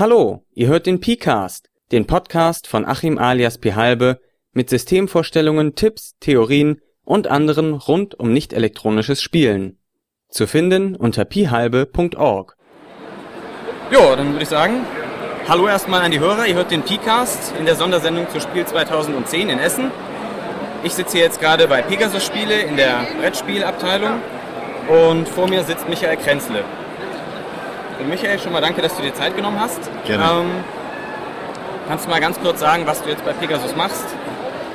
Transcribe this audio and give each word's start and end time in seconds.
Hallo, 0.00 0.46
ihr 0.54 0.68
hört 0.68 0.86
den 0.86 0.98
PCast, 0.98 1.68
den 1.92 2.06
Podcast 2.06 2.66
von 2.66 2.86
Achim 2.86 3.18
alias 3.18 3.58
Pihalbe 3.58 4.18
mit 4.54 4.70
Systemvorstellungen, 4.70 5.74
Tipps, 5.74 6.14
Theorien 6.20 6.80
und 7.04 7.28
anderen 7.28 7.74
rund 7.74 8.18
um 8.18 8.32
nicht 8.32 8.54
elektronisches 8.54 9.20
Spielen. 9.20 9.78
Zu 10.30 10.46
finden 10.46 10.96
unter 10.96 11.26
pihalbe.org. 11.26 12.56
Jo, 13.90 14.16
dann 14.16 14.32
würde 14.32 14.42
ich 14.42 14.48
sagen, 14.48 14.86
hallo 15.46 15.68
erstmal 15.68 16.00
an 16.00 16.12
die 16.12 16.20
Hörer. 16.20 16.46
Ihr 16.46 16.54
hört 16.54 16.70
den 16.70 16.80
PCast 16.80 17.52
in 17.58 17.66
der 17.66 17.76
Sondersendung 17.76 18.26
zu 18.30 18.40
Spiel 18.40 18.64
2010 18.64 19.50
in 19.50 19.58
Essen. 19.58 19.90
Ich 20.82 20.94
sitze 20.94 21.18
hier 21.18 21.26
jetzt 21.26 21.42
gerade 21.42 21.68
bei 21.68 21.82
Pegasus 21.82 22.24
Spiele 22.24 22.58
in 22.62 22.78
der 22.78 23.06
Brettspielabteilung 23.20 24.22
und 24.88 25.28
vor 25.28 25.46
mir 25.46 25.62
sitzt 25.62 25.90
Michael 25.90 26.16
Krenzle. 26.16 26.64
Michael, 28.08 28.38
schon 28.38 28.52
mal 28.52 28.60
danke, 28.60 28.82
dass 28.82 28.96
du 28.96 29.02
dir 29.02 29.14
Zeit 29.14 29.36
genommen 29.36 29.60
hast. 29.60 29.78
Gerne. 30.06 30.24
Ähm, 30.24 30.50
kannst 31.88 32.06
du 32.06 32.10
mal 32.10 32.20
ganz 32.20 32.40
kurz 32.40 32.60
sagen, 32.60 32.86
was 32.86 33.02
du 33.02 33.10
jetzt 33.10 33.24
bei 33.24 33.32
Pegasus 33.32 33.74
machst, 33.76 34.04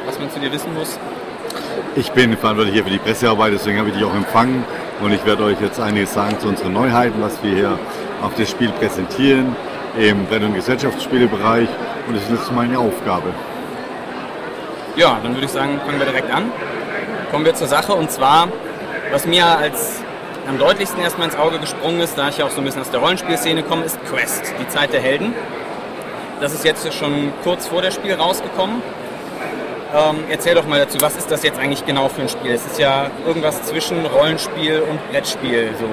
was 0.05 0.19
man 0.19 0.29
zu 0.31 0.39
dir 0.39 0.51
wissen 0.51 0.73
muss? 0.73 0.99
Ich 1.95 2.11
bin 2.11 2.35
verantwortlich 2.37 2.75
hier 2.75 2.83
für 2.83 2.89
die 2.89 2.99
Pressearbeit, 2.99 3.53
deswegen 3.53 3.79
habe 3.79 3.89
ich 3.89 3.95
dich 3.95 4.03
auch 4.03 4.13
empfangen 4.13 4.63
und 5.01 5.11
ich 5.11 5.25
werde 5.25 5.43
euch 5.43 5.59
jetzt 5.61 5.79
einiges 5.79 6.13
sagen 6.13 6.39
zu 6.39 6.47
unseren 6.47 6.73
Neuheiten, 6.73 7.21
was 7.21 7.41
wir 7.41 7.55
hier 7.55 7.79
auf 8.21 8.33
das 8.35 8.49
Spiel 8.49 8.69
präsentieren 8.69 9.55
im 9.97 10.25
Brett- 10.25 10.43
und 10.43 10.55
Gesellschaftsspielebereich 10.55 11.69
und 12.07 12.15
das 12.15 12.23
ist 12.23 12.31
jetzt 12.31 12.51
meine 12.51 12.77
Aufgabe. 12.77 13.29
Ja, 14.95 15.19
dann 15.23 15.33
würde 15.33 15.45
ich 15.45 15.51
sagen, 15.51 15.79
fangen 15.85 15.99
wir 15.99 16.05
direkt 16.05 16.33
an. 16.33 16.51
Kommen 17.31 17.45
wir 17.45 17.53
zur 17.53 17.67
Sache 17.67 17.93
und 17.93 18.11
zwar, 18.11 18.47
was 19.11 19.25
mir 19.25 19.45
als 19.45 20.01
am 20.47 20.57
deutlichsten 20.57 21.01
erstmal 21.01 21.27
ins 21.27 21.37
Auge 21.37 21.59
gesprungen 21.59 21.99
ist, 22.01 22.17
da 22.17 22.29
ich 22.29 22.37
ja 22.37 22.45
auch 22.45 22.51
so 22.51 22.59
ein 22.59 22.65
bisschen 22.65 22.81
aus 22.81 22.91
der 22.91 22.99
Rollenspielszene 22.99 23.63
komme, 23.63 23.83
ist 23.83 23.99
Quest, 24.05 24.53
die 24.59 24.67
Zeit 24.67 24.93
der 24.93 25.01
Helden. 25.01 25.33
Das 26.39 26.53
ist 26.53 26.65
jetzt 26.65 26.93
schon 26.93 27.33
kurz 27.43 27.67
vor 27.67 27.81
der 27.81 27.91
Spiel 27.91 28.13
rausgekommen. 28.13 28.81
Ähm, 29.95 30.17
erzähl 30.29 30.55
doch 30.55 30.67
mal 30.67 30.79
dazu, 30.79 30.97
was 30.99 31.15
ist 31.15 31.31
das 31.31 31.43
jetzt 31.43 31.57
eigentlich 31.57 31.85
genau 31.85 32.09
für 32.09 32.23
ein 32.23 32.29
Spiel? 32.29 32.51
Es 32.51 32.65
ist 32.65 32.79
ja 32.79 33.09
irgendwas 33.25 33.63
zwischen 33.63 34.05
Rollenspiel 34.05 34.81
und 34.81 34.99
Brettspiel. 35.11 35.69
So. 35.79 35.85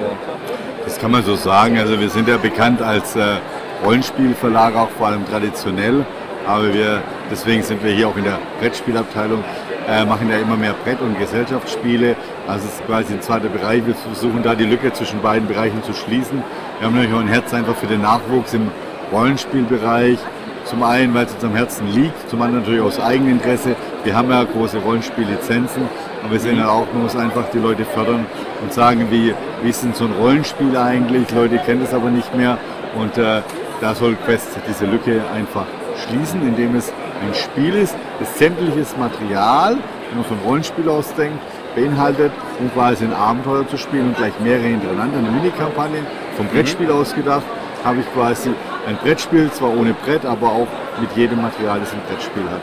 Das 0.83 0.99
kann 0.99 1.11
man 1.11 1.23
so 1.23 1.35
sagen. 1.35 1.79
Also 1.79 1.99
wir 1.99 2.09
sind 2.09 2.27
ja 2.27 2.37
bekannt 2.37 2.81
als 2.81 3.15
äh, 3.15 3.37
Rollenspielverlag, 3.85 4.75
auch 4.75 4.89
vor 4.89 5.07
allem 5.07 5.25
traditionell. 5.25 6.05
Aber 6.45 6.73
wir, 6.73 7.01
deswegen 7.31 7.63
sind 7.63 7.81
wir 7.83 7.93
hier 7.93 8.09
auch 8.09 8.17
in 8.17 8.25
der 8.25 8.39
Brettspielabteilung, 8.59 9.43
äh, 9.89 10.05
machen 10.05 10.29
ja 10.29 10.37
immer 10.37 10.55
mehr 10.55 10.73
Brett- 10.83 11.01
und 11.01 11.17
Gesellschaftsspiele. 11.19 12.15
Also 12.47 12.67
es 12.67 12.75
ist 12.75 12.85
quasi 12.85 13.13
ein 13.13 13.21
zweiter 13.21 13.49
Bereich. 13.49 13.85
Wir 13.85 13.95
versuchen 13.95 14.43
da 14.43 14.55
die 14.55 14.65
Lücke 14.65 14.91
zwischen 14.93 15.21
beiden 15.21 15.47
Bereichen 15.47 15.83
zu 15.83 15.93
schließen. 15.93 16.43
Wir 16.79 16.87
haben 16.87 16.95
natürlich 16.95 17.15
auch 17.15 17.21
ein 17.21 17.27
Herz 17.27 17.53
einfach 17.53 17.75
für 17.75 17.87
den 17.87 18.01
Nachwuchs 18.01 18.53
im 18.53 18.69
Rollenspielbereich. 19.11 20.19
Zum 20.65 20.81
einen, 20.81 21.13
weil 21.13 21.25
es 21.25 21.33
uns 21.33 21.43
am 21.43 21.55
Herzen 21.55 21.87
liegt, 21.93 22.29
zum 22.29 22.41
anderen 22.41 22.63
natürlich 22.63 22.81
aus 22.81 22.99
Eigeninteresse. 22.99 23.75
Wir 24.05 24.15
haben 24.15 24.29
ja 24.29 24.43
große 24.45 24.77
Rollenspiellizenzen, 24.77 25.83
aber 26.23 26.31
wir 26.31 26.39
sehen 26.39 26.57
ja 26.57 26.69
auch, 26.69 26.87
man 26.93 27.03
muss 27.03 27.17
einfach 27.17 27.49
die 27.53 27.57
Leute 27.57 27.83
fördern 27.83 28.25
und 28.61 28.71
sagen, 28.71 29.07
wie, 29.09 29.33
wie 29.61 29.69
ist 29.69 29.83
denn 29.83 29.93
so 29.93 30.05
ein 30.05 30.13
Rollenspiel 30.13 30.77
eigentlich? 30.77 31.29
Leute 31.31 31.57
kennen 31.57 31.81
es 31.83 31.93
aber 31.93 32.09
nicht 32.09 32.33
mehr 32.33 32.57
und 32.95 33.17
äh, 33.17 33.41
da 33.81 33.93
soll 33.93 34.15
Quest 34.25 34.47
diese 34.67 34.85
Lücke 34.85 35.21
einfach 35.35 35.65
schließen, 36.07 36.41
indem 36.47 36.75
es 36.75 36.93
ein 37.27 37.35
Spiel 37.35 37.75
ist, 37.75 37.95
das 38.19 38.37
sämtliches 38.37 38.95
Material, 38.97 39.77
wenn 40.09 40.17
man 40.17 40.25
von 40.25 40.37
Rollenspiel 40.45 40.87
ausdenkt, 40.89 41.39
beinhaltet, 41.75 42.31
um 42.59 42.71
quasi 42.73 43.05
ein 43.05 43.13
Abenteuer 43.13 43.67
zu 43.67 43.77
spielen 43.77 44.09
und 44.09 44.17
gleich 44.17 44.33
mehrere 44.39 44.67
hintereinander, 44.67 45.17
eine 45.17 45.31
Minikampagne 45.31 45.99
vom 46.37 46.47
Brettspiel 46.47 46.91
ausgedacht, 46.91 47.43
habe 47.83 47.99
ich 47.99 48.13
quasi 48.13 48.51
ein 48.87 48.97
Brettspiel, 48.97 49.51
zwar 49.51 49.75
ohne 49.75 49.93
Brett, 49.93 50.25
aber 50.25 50.47
auch 50.47 50.67
mit 50.99 51.11
jedem 51.15 51.41
Material, 51.41 51.79
das 51.79 51.91
ein 51.93 52.01
Brettspiel 52.07 52.43
hat. 52.43 52.61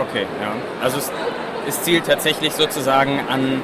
Okay, 0.00 0.26
ja. 0.40 0.52
Also 0.82 0.98
es, 0.98 1.10
es 1.66 1.82
zielt 1.82 2.06
tatsächlich 2.06 2.52
sozusagen 2.52 3.20
an, 3.28 3.62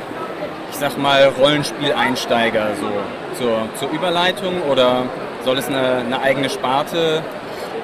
ich 0.71 0.77
sag 0.77 0.99
mal, 0.99 1.31
Rollenspieleinsteiger 1.39 2.69
so 2.81 3.43
zur, 3.43 3.69
zur 3.79 3.91
Überleitung 3.91 4.63
oder 4.71 5.05
soll 5.45 5.59
es 5.59 5.69
eine, 5.69 5.99
eine 5.99 6.21
eigene 6.21 6.49
Sparte 6.51 7.23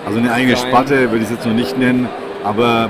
Also 0.06 0.18
eine 0.18 0.32
eigene 0.32 0.56
sein? 0.56 0.68
Sparte 0.68 1.10
würde 1.10 1.18
ich 1.18 1.24
es 1.24 1.30
jetzt 1.30 1.46
noch 1.46 1.54
nicht 1.54 1.78
nennen, 1.78 2.08
aber 2.44 2.88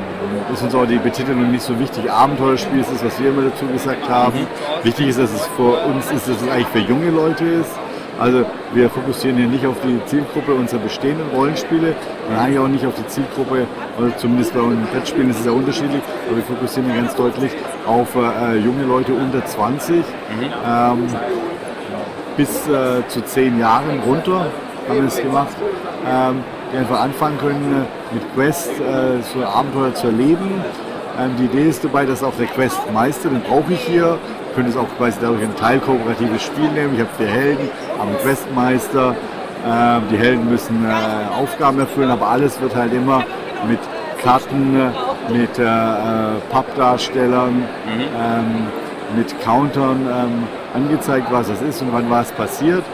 ist 0.52 0.62
uns 0.62 0.74
auch 0.74 0.86
die 0.86 0.98
Betitelung 0.98 1.50
nicht 1.50 1.62
so 1.62 1.78
wichtig. 1.78 2.10
Abenteuerspiel 2.10 2.80
ist 2.80 2.92
das, 2.92 3.04
was 3.04 3.20
wir 3.20 3.30
immer 3.30 3.42
dazu 3.42 3.66
gesagt 3.66 4.08
haben. 4.08 4.46
Wichtig 4.82 5.08
ist, 5.08 5.18
dass 5.18 5.32
es 5.32 5.46
für 5.56 5.84
uns 5.86 6.10
ist, 6.10 6.28
dass 6.28 6.40
es 6.42 6.48
eigentlich 6.48 6.68
für 6.68 6.78
junge 6.78 7.10
Leute 7.10 7.44
ist. 7.44 7.70
Also 8.18 8.44
wir 8.74 8.90
fokussieren 8.90 9.36
hier 9.36 9.46
nicht 9.46 9.64
auf 9.64 9.76
die 9.84 10.04
Zielgruppe 10.06 10.52
unserer 10.52 10.80
bestehenden 10.80 11.28
Rollenspiele 11.32 11.94
und 12.28 12.36
eigentlich 12.36 12.58
auch 12.58 12.66
nicht 12.66 12.84
auf 12.84 12.94
die 12.94 13.06
Zielgruppe, 13.06 13.66
oder 13.96 14.16
zumindest 14.16 14.54
bei 14.54 14.60
unseren 14.60 14.86
Brettspielen 14.86 15.30
ist 15.30 15.38
es 15.40 15.46
ja 15.46 15.52
unterschiedlich, 15.52 16.02
aber 16.26 16.36
wir 16.36 16.42
fokussieren 16.42 16.90
hier 16.90 17.00
ganz 17.00 17.14
deutlich 17.14 17.52
auf 17.86 18.08
äh, 18.16 18.56
junge 18.56 18.82
Leute 18.84 19.12
unter 19.12 19.44
20. 19.44 20.02
Ähm, 20.66 21.06
bis 22.36 22.68
äh, 22.68 23.06
zu 23.06 23.20
zehn 23.22 23.58
Jahren 23.58 24.00
runter 24.00 24.46
haben 24.88 25.00
wir 25.00 25.06
es 25.06 25.20
gemacht, 25.20 25.56
ähm, 26.04 26.42
die 26.72 26.76
einfach 26.76 27.00
anfangen 27.00 27.38
können 27.38 27.84
äh, 27.84 28.14
mit 28.14 28.34
Quest 28.34 28.70
äh, 28.80 29.22
so 29.32 29.44
Abenteuer 29.44 29.94
zu 29.94 30.08
erleben. 30.08 30.62
Ähm, 31.18 31.32
die 31.38 31.44
Idee 31.44 31.68
ist 31.68 31.84
dabei, 31.84 32.04
dass 32.04 32.22
auch 32.22 32.34
der 32.38 32.46
Questmeister, 32.46 33.28
den 33.28 33.40
brauche 33.42 33.72
ich 33.72 33.80
hier, 33.80 34.18
könnte 34.54 34.70
es 34.70 34.76
auch 34.76 34.88
quasi 34.96 35.18
dadurch 35.20 35.42
ein 35.42 35.56
teilkooperatives 35.56 36.42
Spiel 36.42 36.68
nehmen. 36.70 36.94
Ich 36.94 37.00
habe 37.00 37.10
vier 37.16 37.26
Helden, 37.26 37.70
habe 37.98 38.10
einen 38.10 38.18
Questmeister, 38.18 39.16
ähm, 39.66 40.02
die 40.10 40.16
Helden 40.16 40.48
müssen 40.48 40.84
äh, 40.84 41.40
Aufgaben 41.40 41.78
erfüllen, 41.80 42.10
aber 42.10 42.28
alles 42.28 42.60
wird 42.60 42.74
halt 42.76 42.92
immer 42.92 43.24
mit 43.68 43.80
Karten, 44.22 44.74
mit 45.30 45.58
äh, 45.58 45.62
äh, 45.62 45.66
Pappdarstellern, 46.50 47.64
ähm, 47.86 48.66
mit 49.16 49.40
Countern 49.40 50.06
ähm, 50.06 50.44
angezeigt, 50.74 51.28
was 51.30 51.48
es 51.48 51.62
ist 51.62 51.82
und 51.82 51.92
wann 51.92 52.10
was 52.10 52.30
passiert. 52.32 52.84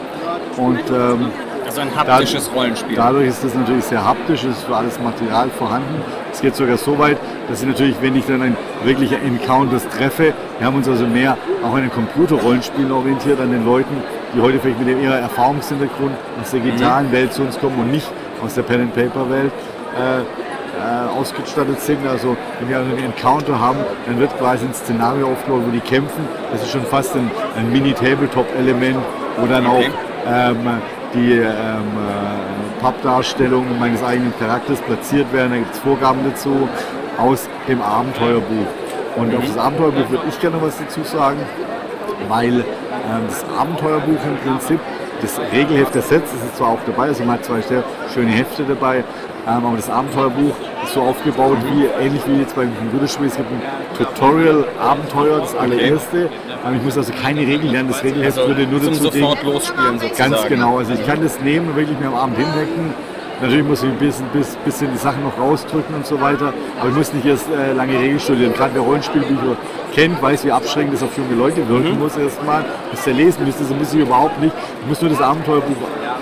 Und 0.57 0.79
ähm, 0.89 1.31
Also 1.77 1.89
ein 1.89 1.93
haptisches 1.93 2.49
Rollenspiel. 2.55 2.95
Dadurch 2.95 3.27
ist 3.27 3.43
das 3.43 3.53
natürlich 3.53 3.83
sehr 3.83 4.01
haptisch, 4.01 4.45
es 4.45 4.59
ist 4.59 4.63
für 4.63 4.77
alles 4.77 4.97
Material 4.97 5.49
vorhanden. 5.49 6.01
Es 6.31 6.39
geht 6.39 6.55
sogar 6.55 6.77
so 6.77 6.97
weit, 6.97 7.17
dass 7.49 7.61
ich 7.63 7.67
natürlich, 7.67 7.97
wenn 7.99 8.15
ich 8.15 8.25
dann 8.25 8.41
ein 8.41 8.55
wirklicher 8.85 9.21
Encounters 9.21 9.85
treffe, 9.89 10.33
wir 10.57 10.65
haben 10.65 10.77
uns 10.77 10.87
also 10.87 11.05
mehr 11.05 11.37
auch 11.65 11.73
an 11.73 11.81
den 11.81 11.91
Computerrollenspielen 11.91 12.93
orientiert, 12.93 13.41
an 13.41 13.51
den 13.51 13.65
Leuten, 13.65 13.93
die 14.33 14.39
heute 14.39 14.57
vielleicht 14.59 14.79
mit 14.79 15.01
ihrer 15.01 15.19
Erfahrungshintergrund 15.19 16.13
aus 16.41 16.51
der 16.51 16.61
digitalen 16.61 17.11
Welt 17.11 17.33
zu 17.33 17.41
uns 17.41 17.59
kommen 17.59 17.77
und 17.77 17.91
nicht 17.91 18.07
aus 18.41 18.53
der 18.55 18.63
Pen-and-Paper-Welt. 18.63 19.51
Äh, 19.99 20.21
äh, 20.75 21.17
ausgestattet 21.17 21.79
sind. 21.79 22.05
Also 22.05 22.35
wenn 22.59 22.69
wir 22.69 22.79
einen 22.79 22.97
Encounter 22.99 23.57
haben, 23.57 23.79
dann 24.05 24.19
wird 24.19 24.37
quasi 24.37 24.65
ein 24.65 24.73
Szenario 24.73 25.31
aufgebaut, 25.31 25.61
wo 25.65 25.71
die 25.71 25.79
kämpfen. 25.79 26.27
Das 26.51 26.63
ist 26.63 26.71
schon 26.71 26.85
fast 26.85 27.15
ein, 27.15 27.31
ein 27.57 27.71
Mini-Tabletop-Element, 27.71 28.97
wo 29.37 29.45
dann 29.47 29.65
Okay. 29.65 29.89
auch 29.89 30.15
ähm, 30.27 30.81
die 31.15 31.33
ähm, 31.33 31.47
äh, 31.47 32.81
Pappdarstellung 32.81 33.65
meines 33.79 34.03
eigenen 34.03 34.33
Charakters 34.37 34.79
platziert 34.81 35.31
werden. 35.33 35.51
Da 35.51 35.57
gibt 35.57 35.73
es 35.73 35.79
Vorgaben 35.79 36.19
dazu 36.29 36.67
aus 37.17 37.49
dem 37.67 37.81
Abenteuerbuch. 37.81 38.67
Und 39.15 39.33
auf 39.35 39.45
das 39.45 39.57
Abenteuerbuch 39.57 40.09
würde 40.09 40.23
ich 40.29 40.39
gerne 40.39 40.57
noch 40.57 40.63
was 40.63 40.77
dazu 40.77 41.01
sagen, 41.03 41.39
weil 42.27 42.59
ähm, 42.59 42.63
das 43.27 43.45
Abenteuerbuch 43.57 44.19
im 44.25 44.37
Prinzip, 44.43 44.79
das 45.21 45.39
Regelheft 45.51 45.95
der 45.95 46.01
Sets 46.01 46.31
das 46.31 46.43
ist 46.43 46.57
zwar 46.57 46.69
auch 46.69 46.79
dabei, 46.85 47.05
also 47.05 47.23
man 47.23 47.35
hat 47.35 47.45
zwei 47.45 47.61
sehr 47.61 47.83
schöne 48.13 48.31
Hefte 48.31 48.63
dabei, 48.63 49.03
ähm, 49.47 49.65
aber 49.65 49.75
das 49.75 49.89
Abenteuerbuch 49.89 50.55
ist 50.83 50.93
so 50.93 51.01
aufgebaut 51.01 51.57
wie 51.71 51.85
ähnlich 52.03 52.21
wie 52.27 52.39
jetzt 52.39 52.55
beim 52.55 52.75
Computerspiel. 52.77 53.27
Es 53.27 53.37
gibt 53.37 53.49
ein 53.51 53.61
Tutorial-Abenteuer, 53.97 55.39
das 55.39 55.55
allererste. 55.55 56.29
Ähm, 56.65 56.75
ich 56.77 56.83
muss 56.83 56.97
also 56.97 57.13
keine 57.13 57.41
Regeln 57.41 57.71
lernen, 57.71 57.89
das 57.89 58.03
Regelheft 58.03 58.37
Also 58.37 58.49
würde 58.49 58.67
nur 58.67 58.81
zum 58.81 58.93
dazu 58.93 59.09
dienen. 59.09 59.21
sofort 59.21 59.43
losspielen 59.43 59.99
sozusagen. 59.99 60.31
Ganz 60.31 60.45
genau. 60.47 60.77
Also 60.79 60.93
ich 60.93 61.05
kann 61.05 61.21
das 61.21 61.39
nehmen 61.41 61.69
und 61.69 61.75
wirklich 61.75 61.99
mir 61.99 62.07
am 62.07 62.15
Abend 62.15 62.37
hinhecken. 62.37 62.93
Natürlich 63.41 63.65
muss 63.65 63.83
ich 63.83 63.89
ein 63.89 63.97
bisschen, 63.97 64.25
bis, 64.31 64.55
bisschen 64.63 64.91
die 64.93 64.97
Sachen 64.97 65.21
noch 65.23 65.37
rausdrücken 65.37 65.93
und 65.93 66.05
so 66.05 66.19
weiter. 66.21 66.53
Aber 66.79 66.89
ich 66.89 66.95
muss 66.95 67.13
nicht 67.13 67.25
erst 67.25 67.47
äh, 67.51 67.73
lange 67.73 67.99
Regeln 67.99 68.19
studieren. 68.19 68.53
Gerade 68.53 68.73
wer 68.73 68.81
Rollenspielbücher 68.81 69.57
kennt, 69.93 70.21
weiß, 70.21 70.45
wie 70.45 70.51
abschreckend 70.53 70.93
das 70.93 71.03
auf 71.03 71.15
junge 71.17 71.35
Leute 71.35 71.67
wirken 71.67 71.99
muss 71.99 72.15
erstmal. 72.17 72.63
Muss 72.91 73.03
der 73.03 73.13
lesen, 73.13 73.43
müsste 73.45 73.63
das 73.63 73.73
muss 73.77 73.93
ich 73.93 73.99
überhaupt 73.99 74.39
nicht. 74.41 74.55
Ich 74.81 74.87
muss 74.87 75.01
nur 75.01 75.09
das 75.11 75.21
Abenteuerbuch 75.21 75.75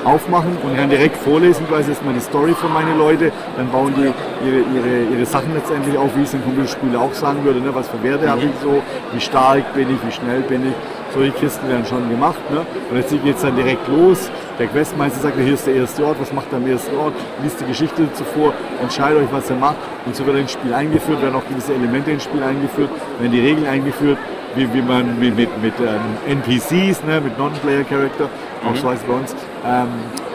aufmachen 0.06 0.58
und 0.64 0.76
kann 0.76 0.90
direkt 0.90 1.18
vorlesen, 1.18 1.68
quasi 1.68 1.90
erstmal 1.90 2.14
die 2.14 2.22
Story 2.22 2.54
von 2.54 2.74
meinen 2.74 2.98
Leute. 2.98 3.32
Dann 3.58 3.70
bauen 3.70 3.94
die 3.96 4.12
ihre, 4.48 4.60
ihre, 4.76 5.16
ihre 5.16 5.26
Sachen 5.26 5.54
letztendlich 5.54 5.98
auf, 5.98 6.16
wie 6.16 6.24
es 6.24 6.34
ein 6.34 6.44
Computerspieler 6.44 7.02
auch 7.02 7.14
sagen 7.14 7.44
würde. 7.44 7.60
Ne? 7.60 7.74
Was 7.74 7.88
für 7.90 8.02
Werte 8.04 8.30
habe 8.30 8.42
ich 8.42 8.52
so, 8.62 8.82
wie 9.14 9.22
stark 9.22 9.74
bin 9.74 9.90
ich, 9.90 9.98
wie 10.06 10.12
schnell 10.12 10.42
bin 10.42 10.68
ich. 10.68 10.74
Solche 11.14 11.32
Kisten 11.34 11.70
werden 11.70 11.86
schon 11.86 12.10
gemacht. 12.10 12.40
Ne? 12.50 12.66
Und 12.90 12.98
jetzt 12.98 13.12
geht 13.12 13.36
es 13.36 13.42
dann 13.42 13.56
direkt 13.56 13.88
los. 13.88 14.32
Der 14.60 14.68
Questmeister 14.68 15.20
sagt, 15.20 15.38
hier 15.38 15.54
ist 15.54 15.66
der 15.66 15.76
erste 15.76 16.06
Ort, 16.06 16.18
was 16.20 16.32
macht 16.32 16.48
er 16.52 16.58
am 16.58 16.68
ersten 16.68 16.96
Ort, 16.96 17.14
liest 17.42 17.60
die 17.60 17.66
Geschichte 17.66 18.12
zuvor, 18.14 18.54
entscheidet 18.82 19.24
euch, 19.24 19.32
was 19.32 19.50
er 19.50 19.56
macht. 19.56 19.78
Und 20.06 20.16
so 20.16 20.26
wird 20.26 20.36
er 20.36 20.42
ins 20.42 20.52
Spiel 20.52 20.74
eingeführt, 20.74 21.22
werden 21.22 21.36
auch 21.36 21.48
gewisse 21.48 21.74
Elemente 21.74 22.12
ins 22.12 22.24
Spiel 22.24 22.44
eingeführt, 22.44 22.90
werden 23.20 23.32
die 23.32 23.40
Regeln 23.40 23.66
eingeführt, 23.66 24.18
wie, 24.56 24.72
wie 24.72 24.82
man 24.82 25.20
wie 25.20 25.32
mit, 25.32 25.50
mit 25.62 25.74
ähm, 25.80 26.40
NPCs, 26.40 27.04
ne, 27.04 27.20
mit 27.22 27.38
Non-Player-Character, 27.38 28.30
auch 28.70 28.76
so 28.76 28.90
heißt 28.90 29.02
es 29.02 29.08
bei 29.08 29.14
uns, 29.14 29.36
ähm, 29.66 29.88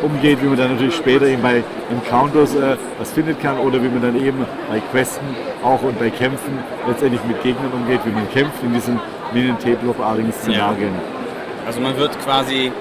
umgeht, 0.02 0.42
wie 0.42 0.46
man 0.46 0.56
dann 0.56 0.72
natürlich 0.72 0.96
später 0.96 1.26
eben 1.26 1.42
bei 1.42 1.62
Encounters 1.90 2.54
äh, 2.54 2.76
was 2.98 3.12
findet 3.12 3.40
kann 3.40 3.58
oder 3.58 3.82
wie 3.82 3.88
man 3.88 4.02
dann 4.02 4.16
eben 4.16 4.46
bei 4.70 4.80
Questen 4.90 5.26
auch 5.62 5.82
und 5.82 5.98
bei 5.98 6.10
Kämpfen 6.10 6.58
letztendlich 6.86 7.22
mit 7.24 7.42
Gegnern 7.42 7.72
umgeht, 7.72 8.00
wie 8.04 8.10
man 8.10 8.28
kämpft 8.30 8.62
in 8.62 8.72
diesen 8.72 9.00
Minen-Tabletop-artigen 9.32 10.32
Szenarien. 10.32 10.94
Ja. 10.94 11.66
Also 11.66 11.80
man 11.80 11.96
wird 11.96 12.18
quasi 12.24 12.72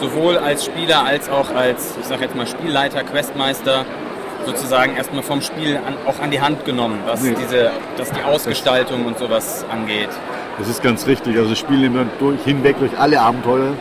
sowohl 0.00 0.36
als 0.38 0.64
Spieler 0.64 1.04
als 1.04 1.30
auch 1.30 1.54
als, 1.54 1.96
ich 2.00 2.06
sag 2.06 2.20
jetzt 2.20 2.34
mal, 2.34 2.46
Spielleiter, 2.46 3.02
Questmeister 3.04 3.84
sozusagen 4.44 4.96
erstmal 4.96 5.22
vom 5.22 5.40
Spiel 5.40 5.76
an, 5.76 5.94
auch 6.06 6.20
an 6.20 6.30
die 6.30 6.40
Hand 6.40 6.64
genommen, 6.64 6.98
was, 7.06 7.22
nee. 7.22 7.34
diese, 7.40 7.70
was 7.96 8.10
die 8.10 8.22
Ausgestaltung 8.22 9.06
und 9.06 9.18
sowas 9.18 9.64
angeht. 9.70 10.10
Das 10.58 10.68
ist 10.68 10.82
ganz 10.82 11.06
richtig. 11.06 11.36
Also 11.36 11.50
das 11.50 11.58
Spiel 11.58 11.78
nimmt 11.78 11.96
man 11.96 12.10
durch, 12.18 12.42
hinweg 12.44 12.78
durch 12.78 12.96
alle 12.98 13.20
Abenteuer 13.20 13.72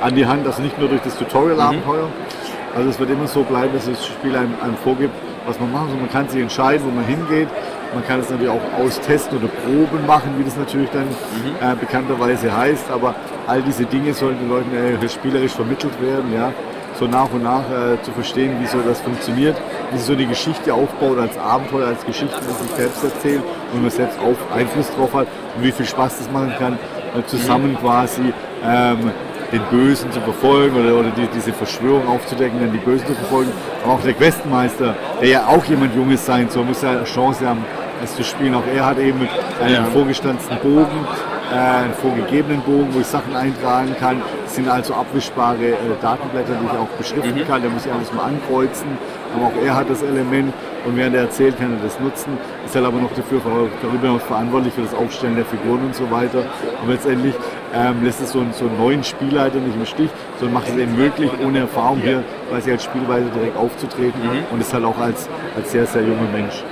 an 0.00 0.14
die 0.14 0.26
Hand, 0.26 0.46
also 0.46 0.62
nicht 0.62 0.78
nur 0.78 0.88
durch 0.88 1.02
das 1.02 1.16
Tutorial-Abenteuer. 1.16 2.06
Mhm. 2.06 2.76
Also 2.76 2.90
es 2.90 2.98
wird 2.98 3.10
immer 3.10 3.26
so 3.26 3.42
bleiben, 3.42 3.72
dass 3.72 3.86
das 3.86 4.04
Spiel 4.04 4.36
einem, 4.36 4.54
einem 4.62 4.76
vorgibt, 4.76 5.14
was 5.46 5.58
man 5.58 5.72
machen 5.72 5.88
soll. 5.90 6.00
Man 6.00 6.10
kann 6.10 6.28
sich 6.28 6.42
entscheiden, 6.42 6.86
wo 6.86 6.90
man 6.90 7.06
hingeht. 7.06 7.48
Man 7.94 8.06
kann 8.06 8.20
es 8.20 8.28
natürlich 8.28 8.52
auch 8.52 8.84
austesten 8.84 9.38
oder 9.38 9.48
Proben 9.48 10.06
machen, 10.06 10.34
wie 10.36 10.44
das 10.44 10.56
natürlich 10.56 10.90
dann 10.90 11.06
mhm. 11.06 11.56
äh, 11.60 11.74
bekannterweise 11.74 12.54
heißt. 12.54 12.90
Aber 12.90 13.14
all 13.46 13.62
diese 13.62 13.86
Dinge 13.86 14.12
sollen 14.12 14.38
den 14.38 14.48
Leuten 14.48 14.74
äh, 14.74 15.08
spielerisch 15.08 15.52
vermittelt 15.52 16.00
werden. 16.02 16.34
Ja? 16.34 16.52
so 16.98 17.06
nach 17.06 17.30
und 17.32 17.42
nach 17.42 17.64
äh, 17.70 18.00
zu 18.02 18.10
verstehen, 18.12 18.56
wie 18.60 18.66
so 18.66 18.78
das 18.80 19.00
funktioniert, 19.00 19.56
wie 19.92 19.98
so 19.98 20.14
die 20.14 20.26
Geschichte 20.26 20.72
aufbaut 20.72 21.18
als 21.18 21.36
Abenteuer, 21.38 21.88
als 21.88 22.04
Geschichte, 22.04 22.36
die 22.40 22.64
sich 22.64 22.76
selbst 22.76 23.04
erzählt 23.04 23.42
und 23.72 23.82
man 23.82 23.90
selbst 23.90 24.18
auf 24.18 24.36
Einfluss 24.54 24.90
drauf 24.94 25.12
hat 25.14 25.26
und 25.56 25.64
wie 25.64 25.72
viel 25.72 25.86
Spaß 25.86 26.18
das 26.18 26.30
machen 26.30 26.54
kann, 26.58 26.74
äh, 26.74 27.24
zusammen 27.26 27.76
quasi 27.78 28.32
ähm, 28.64 29.10
den 29.52 29.62
Bösen 29.70 30.10
zu 30.12 30.20
verfolgen 30.20 30.76
oder, 30.76 30.98
oder 30.98 31.10
die, 31.10 31.26
diese 31.34 31.52
Verschwörung 31.52 32.06
aufzudecken, 32.08 32.60
dann 32.60 32.72
die 32.72 32.78
Bösen 32.78 33.06
zu 33.06 33.14
verfolgen. 33.14 33.50
Aber 33.84 33.94
auch 33.94 34.02
der 34.02 34.14
Questmeister, 34.14 34.94
der 35.20 35.28
ja 35.28 35.46
auch 35.46 35.64
jemand 35.64 35.94
Junges 35.94 36.24
sein 36.24 36.48
soll, 36.48 36.64
muss 36.64 36.82
ja 36.82 37.04
Chance 37.04 37.46
haben, 37.46 37.64
es 38.02 38.14
zu 38.16 38.24
spielen. 38.24 38.54
Auch 38.54 38.66
er 38.74 38.86
hat 38.86 38.98
eben 38.98 39.28
einen 39.62 39.74
ja. 39.74 39.84
vorgestanzten 39.84 40.58
Bogen, 40.58 41.06
äh, 41.52 41.56
einen 41.56 41.94
vorgegebenen 41.94 42.60
Bogen, 42.62 42.88
wo 42.92 43.00
ich 43.00 43.06
Sachen 43.06 43.34
eintragen 43.34 43.94
kann. 43.98 44.22
Das 44.44 44.54
sind 44.54 44.68
also 44.68 44.94
abwischbare 44.94 45.64
äh, 45.64 45.76
Datenblätter, 46.00 46.54
die 46.60 46.66
ich 46.66 46.78
auch 46.78 46.88
beschriften 46.98 47.40
mhm. 47.40 47.46
kann. 47.46 47.62
Da 47.62 47.68
muss 47.68 47.86
ich 47.86 47.92
alles 47.92 48.12
mal 48.12 48.24
ankreuzen. 48.24 48.88
Aber 49.34 49.46
auch 49.46 49.64
er 49.64 49.74
hat 49.74 49.90
das 49.90 50.02
Element 50.02 50.52
und 50.84 50.96
während 50.96 51.14
er 51.16 51.22
erzählt, 51.22 51.58
kann 51.58 51.72
er 51.72 51.82
das 51.82 51.98
nutzen. 52.00 52.38
Ist 52.64 52.74
halt 52.74 52.84
aber 52.84 52.98
noch 52.98 53.12
dafür, 53.12 53.40
darüber 53.82 54.06
hinaus 54.06 54.22
verantwortlich 54.22 54.72
für 54.72 54.82
das 54.82 54.94
Aufstellen 54.94 55.36
der 55.36 55.44
Figuren 55.44 55.80
und 55.84 55.94
so 55.94 56.10
weiter. 56.10 56.44
Und 56.82 56.90
letztendlich 56.90 57.34
ähm, 57.74 58.04
lässt 58.04 58.20
es 58.20 58.32
so 58.32 58.40
einen, 58.40 58.52
so 58.52 58.66
einen 58.66 58.78
neuen 58.78 59.04
Spielleiter 59.04 59.58
nicht 59.58 59.74
im 59.74 59.86
Stich, 59.86 60.10
sondern 60.38 60.54
macht 60.54 60.68
es 60.68 60.76
eben 60.76 60.96
möglich, 60.96 61.30
ohne 61.44 61.60
Erfahrung 61.60 62.00
hier 62.00 62.22
quasi 62.50 62.70
als 62.72 62.84
Spielweise 62.84 63.26
direkt 63.34 63.56
aufzutreten 63.56 64.20
mhm. 64.22 64.44
und 64.50 64.60
ist 64.60 64.72
halt 64.72 64.84
auch 64.84 64.98
als, 64.98 65.28
als 65.56 65.72
sehr, 65.72 65.86
sehr 65.86 66.02
junger 66.02 66.28
Mensch. 66.32 66.62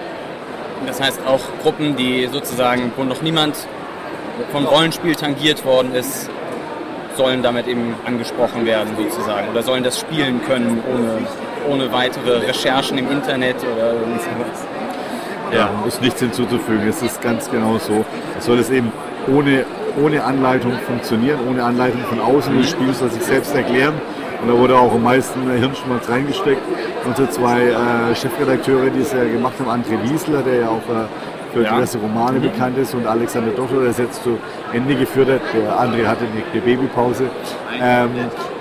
Das 0.86 1.00
heißt 1.00 1.20
auch 1.26 1.40
Gruppen, 1.62 1.96
die 1.96 2.28
sozusagen, 2.30 2.92
wo 2.96 3.04
noch 3.04 3.22
niemand 3.22 3.56
vom 4.52 4.64
Rollenspiel 4.66 5.14
tangiert 5.14 5.64
worden 5.64 5.94
ist, 5.94 6.28
sollen 7.16 7.42
damit 7.42 7.66
eben 7.68 7.94
angesprochen 8.04 8.66
werden 8.66 8.90
sozusagen 8.96 9.48
oder 9.50 9.62
sollen 9.62 9.84
das 9.84 10.00
spielen 10.00 10.40
können 10.46 10.82
ohne, 10.92 11.26
ohne 11.72 11.92
weitere 11.92 12.38
Recherchen 12.38 12.98
im 12.98 13.10
Internet 13.10 13.56
oder 13.58 13.92
sowas. 13.92 14.66
Ja, 15.52 15.70
ist 15.86 16.02
nichts 16.02 16.20
hinzuzufügen. 16.20 16.88
Es 16.88 17.02
ist 17.02 17.20
ganz 17.22 17.48
genau 17.50 17.78
so. 17.78 18.04
Es 18.38 18.46
soll 18.46 18.58
es 18.58 18.70
eben 18.70 18.90
ohne, 19.28 19.64
ohne 20.02 20.22
Anleitung 20.24 20.72
funktionieren, 20.86 21.38
ohne 21.48 21.62
Anleitung 21.62 22.02
von 22.08 22.20
außen 22.20 22.56
des. 22.56 22.70
Spiels, 22.70 23.00
das 23.00 23.14
sich 23.14 23.22
selbst 23.22 23.54
erklären. 23.54 23.94
Und 24.42 24.48
da 24.48 24.58
wurde 24.58 24.76
auch 24.76 24.92
am 24.92 25.02
meisten 25.02 25.40
Hirnschmalz 25.50 26.08
reingesteckt. 26.08 26.60
Unsere 27.06 27.30
zwei 27.30 27.62
äh, 27.62 28.14
Chefredakteure, 28.14 28.90
die 28.90 29.00
es 29.00 29.12
ja 29.12 29.24
gemacht 29.24 29.54
haben, 29.58 29.70
André 29.70 30.02
Wiesler, 30.02 30.42
der 30.42 30.60
ja 30.60 30.68
auch 30.68 30.86
äh, 30.88 31.06
für 31.54 31.62
ja. 31.62 31.74
diverse 31.74 31.98
Romane 31.98 32.38
mhm. 32.38 32.42
bekannt 32.42 32.76
ist 32.78 32.94
und 32.94 33.06
Alexander 33.06 33.52
Dotter, 33.52 33.80
der 33.80 33.90
es 33.90 33.98
jetzt 33.98 34.22
zu 34.22 34.38
Ende 34.72 34.94
geführt 34.96 35.28
hat. 35.28 35.40
Der 35.54 35.78
andere 35.78 36.06
hatte 36.08 36.24
eine 36.24 36.60
Babypause. 36.60 37.24
Ähm, 37.80 38.10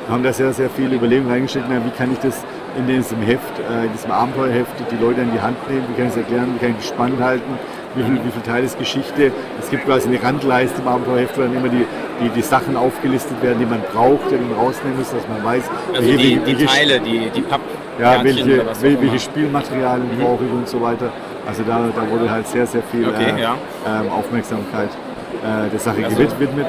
haben 0.09 0.23
da 0.23 0.33
sehr, 0.33 0.53
sehr 0.53 0.69
viel 0.69 0.91
Überlegungen 0.93 1.31
reingesteckt, 1.31 1.65
wie 1.69 1.97
kann 1.97 2.11
ich 2.11 2.19
das 2.19 2.43
in 2.77 2.87
diesem 2.87 3.21
Heft, 3.21 3.59
äh, 3.59 3.85
in 3.85 3.93
diesem 3.93 4.11
Abenteuerheft 4.11 4.71
die 4.91 5.03
Leute 5.03 5.21
in 5.21 5.31
die 5.31 5.39
Hand 5.39 5.57
nehmen, 5.69 5.85
wie 5.89 5.93
kann 5.95 6.07
ich 6.07 6.13
es 6.13 6.17
erklären, 6.17 6.53
wie 6.55 6.59
kann 6.59 6.71
ich 6.71 6.85
die 6.85 6.93
spannend 6.93 7.21
halten, 7.21 7.57
wie 7.95 8.03
viel, 8.03 8.15
wie 8.15 8.31
viel 8.31 8.41
Teil 8.41 8.63
ist 8.63 8.77
Geschichte. 8.79 9.31
Es 9.59 9.69
gibt 9.69 9.85
quasi 9.85 10.07
eine 10.07 10.21
Randleiste 10.21 10.81
im 10.81 10.87
Abenteuerheft, 10.87 11.37
wo 11.37 11.41
dann 11.41 11.55
immer 11.55 11.69
die, 11.69 11.85
die, 12.21 12.29
die 12.29 12.41
Sachen 12.41 12.75
aufgelistet 12.75 13.41
werden, 13.41 13.59
die 13.59 13.65
man 13.65 13.81
braucht, 13.93 14.31
die 14.31 14.35
man 14.35 14.53
rausnehmen 14.57 14.97
muss, 14.97 15.11
dass 15.11 15.27
man 15.27 15.43
weiß, 15.43 15.63
also 15.93 16.07
welche, 16.07 16.17
die, 16.17 16.35
die 16.37 16.45
welche, 16.45 16.65
Teile, 16.65 16.99
die, 16.99 17.29
die 17.29 17.41
Papp 17.41 17.61
ja, 17.99 18.23
welche, 18.23 18.65
welche 18.81 19.19
Spielmaterialien 19.19 20.17
mhm. 20.17 20.21
brauche 20.21 20.43
ich 20.43 20.51
und 20.51 20.67
so 20.67 20.81
weiter. 20.81 21.11
Also 21.47 21.63
da, 21.63 21.89
da 21.95 22.09
wurde 22.09 22.29
halt 22.29 22.47
sehr, 22.47 22.65
sehr 22.65 22.81
viel 22.83 23.07
okay, 23.07 23.33
äh, 23.37 23.41
ja. 23.41 23.55
ähm, 23.85 24.09
Aufmerksamkeit 24.11 24.89
äh, 24.89 25.69
der 25.69 25.79
Sache 25.79 26.05
also 26.05 26.15
gewidmet. 26.15 26.67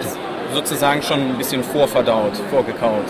Sozusagen 0.52 1.00
schon 1.02 1.20
ein 1.20 1.38
bisschen 1.38 1.62
vorverdaut, 1.62 2.32
vorgekaut. 2.50 3.06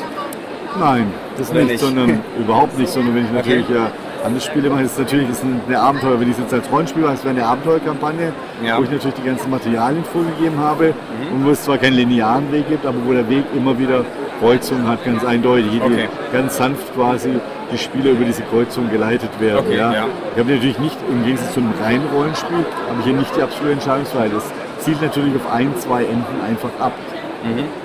Nein, 0.78 1.12
das 1.36 1.52
nicht, 1.52 1.66
nicht, 1.68 1.80
sondern 1.80 2.20
überhaupt 2.38 2.78
nicht, 2.78 2.90
sondern 2.90 3.14
wenn 3.14 3.24
ich 3.24 3.32
natürlich 3.32 3.68
okay. 3.68 3.78
äh, 3.78 4.03
andere 4.24 4.40
Spiele 4.40 4.70
mache, 4.70 4.82
ist 4.82 4.98
natürlich 4.98 5.28
ist 5.28 5.42
eine 5.44 5.78
Abenteuer, 5.78 6.18
wenn 6.18 6.30
ich 6.30 6.36
es 6.36 6.42
jetzt 6.42 6.54
als 6.54 6.70
Rollenspiel 6.70 7.02
mache, 7.02 7.14
es 7.14 7.24
wäre 7.24 7.34
eine 7.34 7.46
Abenteuerkampagne, 7.46 8.32
ja. 8.64 8.78
wo 8.78 8.82
ich 8.82 8.90
natürlich 8.90 9.14
die 9.14 9.26
ganzen 9.26 9.50
Materialien 9.50 10.04
vorgegeben 10.04 10.58
habe 10.58 10.94
mhm. 10.94 11.36
und 11.36 11.46
wo 11.46 11.50
es 11.50 11.62
zwar 11.62 11.78
keinen 11.78 11.94
linearen 11.94 12.50
Weg 12.52 12.68
gibt, 12.68 12.86
aber 12.86 12.98
wo 13.04 13.12
der 13.12 13.28
Weg 13.28 13.44
immer 13.54 13.78
wieder 13.78 14.04
Kreuzungen 14.40 14.88
hat, 14.88 15.04
ganz 15.04 15.24
eindeutig, 15.24 15.80
okay. 15.80 16.08
ganz 16.32 16.56
sanft 16.56 16.94
quasi 16.94 17.30
die 17.72 17.78
Spieler 17.78 18.10
über 18.10 18.24
diese 18.24 18.42
Kreuzung 18.42 18.90
geleitet 18.90 19.30
werden. 19.40 19.60
Okay, 19.66 19.76
ja. 19.76 19.92
Ja. 19.92 20.06
Ich 20.34 20.40
habe 20.40 20.52
natürlich 20.52 20.78
nicht, 20.78 20.96
im 21.08 21.24
Gegensatz 21.24 21.54
zu 21.54 21.60
einem 21.60 21.72
reinen 21.82 22.06
Rollenspiel, 22.14 22.64
habe 22.88 22.98
ich 23.00 23.04
hier 23.04 23.14
nicht 23.14 23.36
die 23.36 23.42
absolute 23.42 23.72
Entscheidungsfreiheit. 23.72 24.32
Es 24.32 24.84
zielt 24.84 25.00
natürlich 25.00 25.34
auf 25.36 25.52
ein, 25.52 25.74
zwei 25.78 26.02
Enden 26.04 26.40
einfach 26.46 26.70
ab. 26.80 26.92
Mhm. 27.42 27.83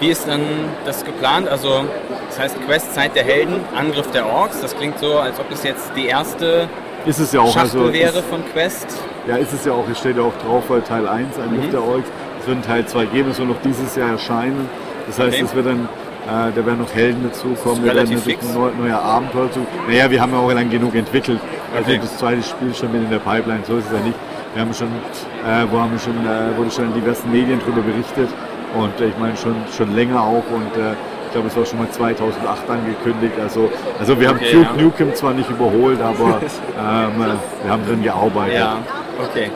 Wie 0.00 0.08
ist 0.08 0.28
dann 0.28 0.42
das 0.84 1.04
geplant? 1.04 1.48
Also, 1.48 1.84
das 2.28 2.38
heißt 2.38 2.56
Quest 2.66 2.94
Zeit 2.94 3.16
der 3.16 3.24
Helden, 3.24 3.56
Angriff 3.76 4.10
der 4.12 4.26
Orks. 4.26 4.60
Das 4.60 4.76
klingt 4.76 4.98
so, 4.98 5.18
als 5.18 5.38
ob 5.40 5.50
es 5.50 5.64
jetzt 5.64 5.90
die 5.96 6.06
erste 6.06 6.68
ist 7.06 7.20
es 7.20 7.32
ja 7.32 7.40
auch, 7.40 7.52
Schachtel 7.52 7.80
also, 7.80 7.92
wäre 7.92 8.22
von 8.22 8.44
Quest. 8.52 8.86
Ja, 9.26 9.36
ist 9.36 9.52
es 9.52 9.64
ja 9.64 9.72
auch. 9.72 9.88
Es 9.90 9.98
steht 9.98 10.16
ja 10.16 10.22
auch 10.22 10.36
drauf, 10.44 10.64
weil 10.68 10.82
Teil 10.82 11.06
1, 11.06 11.38
Angriff 11.38 11.66
mhm. 11.66 11.70
der 11.70 11.82
Orks. 11.82 12.08
Es 12.40 12.46
wird 12.46 12.58
ein 12.58 12.62
Teil 12.62 12.86
2 12.86 13.04
geben, 13.06 13.30
es 13.30 13.36
soll 13.36 13.46
noch 13.46 13.60
dieses 13.64 13.96
Jahr 13.96 14.10
erscheinen. 14.10 14.68
Das 15.06 15.18
heißt, 15.18 15.36
okay. 15.36 15.44
es 15.44 15.54
wird 15.54 15.66
dann 15.66 15.88
äh, 16.26 16.52
da 16.54 16.66
werden 16.66 16.80
noch 16.80 16.94
Helden 16.94 17.22
dazukommen, 17.24 17.86
da 17.86 17.94
werden 17.94 18.14
natürlich 18.14 18.38
neue, 18.54 18.72
neue 18.72 18.98
Abenteuer 18.98 19.50
zu. 19.50 19.60
Naja, 19.88 20.10
wir 20.10 20.20
haben 20.20 20.32
ja 20.32 20.38
auch 20.38 20.52
lang 20.52 20.68
genug 20.68 20.94
entwickelt. 20.94 21.40
Also 21.74 21.90
okay. 21.90 22.00
das 22.02 22.18
zweite 22.18 22.42
Spiel 22.42 22.74
schon 22.74 22.92
mit 22.92 23.02
in 23.02 23.10
der 23.10 23.20
Pipeline, 23.20 23.60
so 23.66 23.78
ist 23.78 23.86
es 23.86 23.92
ja 23.92 24.04
nicht. 24.04 24.18
Wir 24.52 24.62
haben 24.62 24.74
schon, 24.74 24.88
äh, 24.88 25.64
wo 25.70 25.78
haben 25.78 25.92
wir 25.92 25.98
schon, 25.98 26.16
äh, 26.26 26.56
wurde 26.58 26.70
schon 26.70 26.84
in 26.86 26.94
diversen 26.94 27.30
Medien 27.32 27.60
darüber 27.60 27.80
berichtet 27.80 28.28
und 28.74 29.00
äh, 29.00 29.08
ich 29.08 29.18
meine 29.18 29.36
schon, 29.36 29.56
schon 29.76 29.94
länger 29.94 30.20
auch 30.20 30.44
und 30.50 30.76
äh, 30.76 30.94
ich 31.28 31.32
glaube, 31.32 31.48
es 31.48 31.56
war 31.56 31.66
schon 31.66 31.78
mal 31.78 31.90
2008 31.90 32.70
angekündigt. 32.70 33.34
Also, 33.40 33.70
also 34.00 34.18
wir 34.18 34.28
haben 34.28 34.36
okay, 34.36 34.52
Duke 34.52 34.68
ja. 34.76 34.82
Nukem 34.82 35.14
zwar 35.14 35.34
nicht 35.34 35.50
überholt, 35.50 36.00
aber 36.00 36.40
ähm, 36.40 37.22
äh, 37.22 37.64
wir 37.64 37.70
haben 37.70 37.86
drin 37.86 38.02
gearbeitet. 38.02 38.54
Ja, 38.54 38.78
okay. 39.22 39.50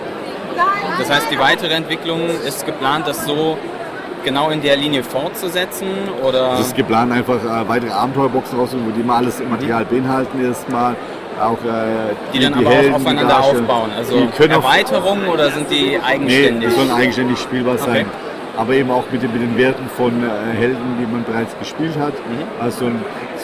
Das 0.98 1.10
heißt, 1.10 1.30
die 1.30 1.38
weitere 1.38 1.72
Entwicklung 1.72 2.28
ist 2.46 2.66
geplant, 2.66 3.08
das 3.08 3.24
so 3.24 3.56
genau 4.22 4.50
in 4.50 4.60
der 4.60 4.76
Linie 4.76 5.02
fortzusetzen? 5.02 5.88
Oder? 6.22 6.54
Es 6.54 6.68
ist 6.68 6.76
geplant, 6.76 7.10
einfach 7.10 7.42
äh, 7.42 7.68
weitere 7.68 7.90
Abenteuerboxen 7.90 8.58
rauszuholen, 8.58 8.92
wo 8.92 8.96
die 8.96 9.02
mal 9.02 9.16
alles 9.16 9.42
Material 9.48 9.84
beinhalten 9.86 10.44
erstmal. 10.44 10.94
Auch, 11.40 11.52
äh, 11.64 12.14
die, 12.32 12.38
die, 12.38 12.44
dann 12.44 12.52
die 12.52 12.66
aber 12.66 12.74
Helden, 12.74 12.92
auch 12.92 12.96
aufeinander 12.96 13.40
aufbauen. 13.40 13.90
Also 13.96 14.28
Erweiterungen 14.38 15.26
oder 15.28 15.50
sind 15.50 15.70
die 15.70 15.98
eigenständig? 15.98 16.52
Nee, 16.52 16.66
die 16.66 16.70
sollen 16.70 16.90
eigenständig 16.92 17.38
spielbar 17.38 17.78
sein. 17.78 18.06
Okay 18.06 18.21
aber 18.56 18.74
eben 18.74 18.90
auch 18.90 19.04
mit 19.10 19.22
den, 19.22 19.32
mit 19.32 19.42
den 19.42 19.56
Werten 19.56 19.88
von 19.96 20.12
äh, 20.22 20.56
Helden, 20.56 20.96
die 21.00 21.06
man 21.06 21.24
bereits 21.24 21.58
gespielt 21.58 21.96
hat. 21.98 22.12
Mhm. 22.14 22.44
Also 22.60 22.90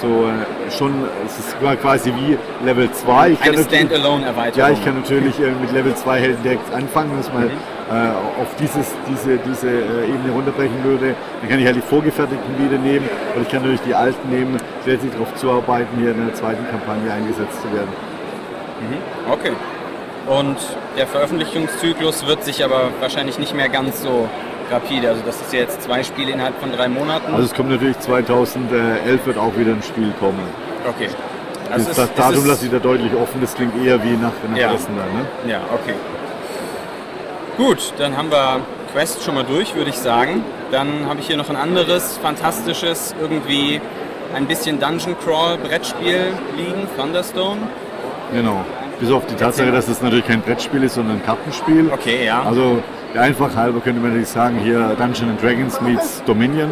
so 0.00 0.06
äh, 0.26 0.70
schon, 0.70 0.92
es 1.26 1.38
ist 1.38 1.56
quasi 1.80 2.12
wie 2.14 2.36
Level 2.64 2.90
2. 2.90 3.30
Ich 3.30 3.42
Eine 3.42 3.64
Standalone-Erweiterung. 3.64 4.58
Ja, 4.58 4.70
ich 4.70 4.84
kann 4.84 4.96
natürlich 5.00 5.38
äh, 5.40 5.50
mit 5.60 5.72
Level 5.72 5.94
2 5.94 6.20
Helden 6.20 6.42
direkt 6.42 6.74
anfangen, 6.74 7.12
dass 7.16 7.32
man 7.32 7.44
mhm. 7.44 7.50
äh, 7.90 8.40
auf 8.40 8.48
dieses, 8.60 8.94
diese, 9.10 9.38
diese 9.38 9.68
äh, 9.68 10.04
Ebene 10.04 10.32
runterbrechen 10.34 10.84
würde. 10.84 11.14
Dann 11.40 11.50
kann 11.50 11.58
ich 11.58 11.66
halt 11.66 11.76
die 11.76 11.80
vorgefertigten 11.80 12.58
wieder 12.58 12.78
nehmen 12.78 13.08
und 13.34 13.42
ich 13.42 13.48
kann 13.48 13.62
natürlich 13.62 13.80
die 13.82 13.94
alten 13.94 14.28
nehmen, 14.28 14.58
letztlich 14.84 15.12
darauf 15.12 15.34
zuarbeiten, 15.36 15.98
hier 15.98 16.10
in 16.10 16.26
der 16.26 16.34
zweiten 16.34 16.66
Kampagne 16.68 17.10
eingesetzt 17.10 17.62
zu 17.62 17.72
werden. 17.72 17.90
Mhm. 18.80 19.32
Okay. 19.32 19.52
Und 20.26 20.58
der 20.98 21.06
Veröffentlichungszyklus 21.06 22.26
wird 22.26 22.44
sich 22.44 22.62
aber 22.62 22.90
wahrscheinlich 23.00 23.38
nicht 23.38 23.54
mehr 23.54 23.70
ganz 23.70 24.02
so 24.02 24.28
rapide. 24.70 25.08
Also 25.08 25.22
das 25.24 25.40
ist 25.40 25.52
jetzt 25.52 25.82
zwei 25.82 26.02
Spiele 26.02 26.32
innerhalb 26.32 26.58
von 26.60 26.72
drei 26.72 26.88
Monaten. 26.88 27.32
Also 27.32 27.46
es 27.46 27.54
kommt 27.54 27.70
natürlich 27.70 27.98
2011 27.98 29.26
wird 29.26 29.38
auch 29.38 29.56
wieder 29.56 29.72
ein 29.72 29.82
Spiel 29.82 30.12
kommen. 30.18 30.40
Okay. 30.88 31.08
Also 31.70 31.88
das, 31.88 31.98
ist, 31.98 32.18
Datum 32.18 32.46
lasse 32.46 32.64
ich 32.64 32.70
da 32.70 32.78
deutlich 32.78 33.12
offen, 33.14 33.40
das 33.40 33.54
klingt 33.54 33.74
eher 33.84 34.02
wie 34.02 34.16
nach, 34.16 34.32
nach 34.50 34.56
ja. 34.56 34.72
Essen 34.72 34.96
dann, 34.96 35.22
ne? 35.22 35.52
Ja, 35.52 35.60
okay. 35.74 35.94
Gut, 37.58 37.92
dann 37.98 38.16
haben 38.16 38.30
wir 38.30 38.60
Quest 38.92 39.22
schon 39.22 39.34
mal 39.34 39.44
durch, 39.44 39.74
würde 39.74 39.90
ich 39.90 39.98
sagen. 39.98 40.44
Dann 40.70 41.06
habe 41.06 41.20
ich 41.20 41.26
hier 41.26 41.36
noch 41.36 41.50
ein 41.50 41.56
anderes, 41.56 42.18
fantastisches, 42.22 43.14
irgendwie 43.20 43.80
ein 44.34 44.46
bisschen 44.46 44.80
Dungeon 44.80 45.16
Crawl 45.18 45.58
Brettspiel 45.58 46.32
liegen, 46.56 46.88
Thunderstone. 46.96 47.60
Genau. 48.32 48.64
Bis 49.00 49.10
auf 49.10 49.26
die 49.26 49.34
Tatsache, 49.34 49.70
dass 49.70 49.88
es 49.88 50.02
natürlich 50.02 50.26
kein 50.26 50.40
Brettspiel 50.40 50.82
ist, 50.82 50.94
sondern 50.94 51.16
ein 51.16 51.24
Kartenspiel. 51.24 51.90
Okay, 51.92 52.24
ja. 52.24 52.42
Also 52.42 52.82
der 53.18 53.26
Einfach 53.26 53.54
halber 53.56 53.80
könnte 53.80 54.00
man 54.00 54.10
natürlich 54.10 54.28
sagen, 54.28 54.58
hier 54.62 54.78
Dungeons 54.98 55.22
and 55.22 55.42
Dragons 55.42 55.80
meets 55.80 56.22
Dominion. 56.24 56.70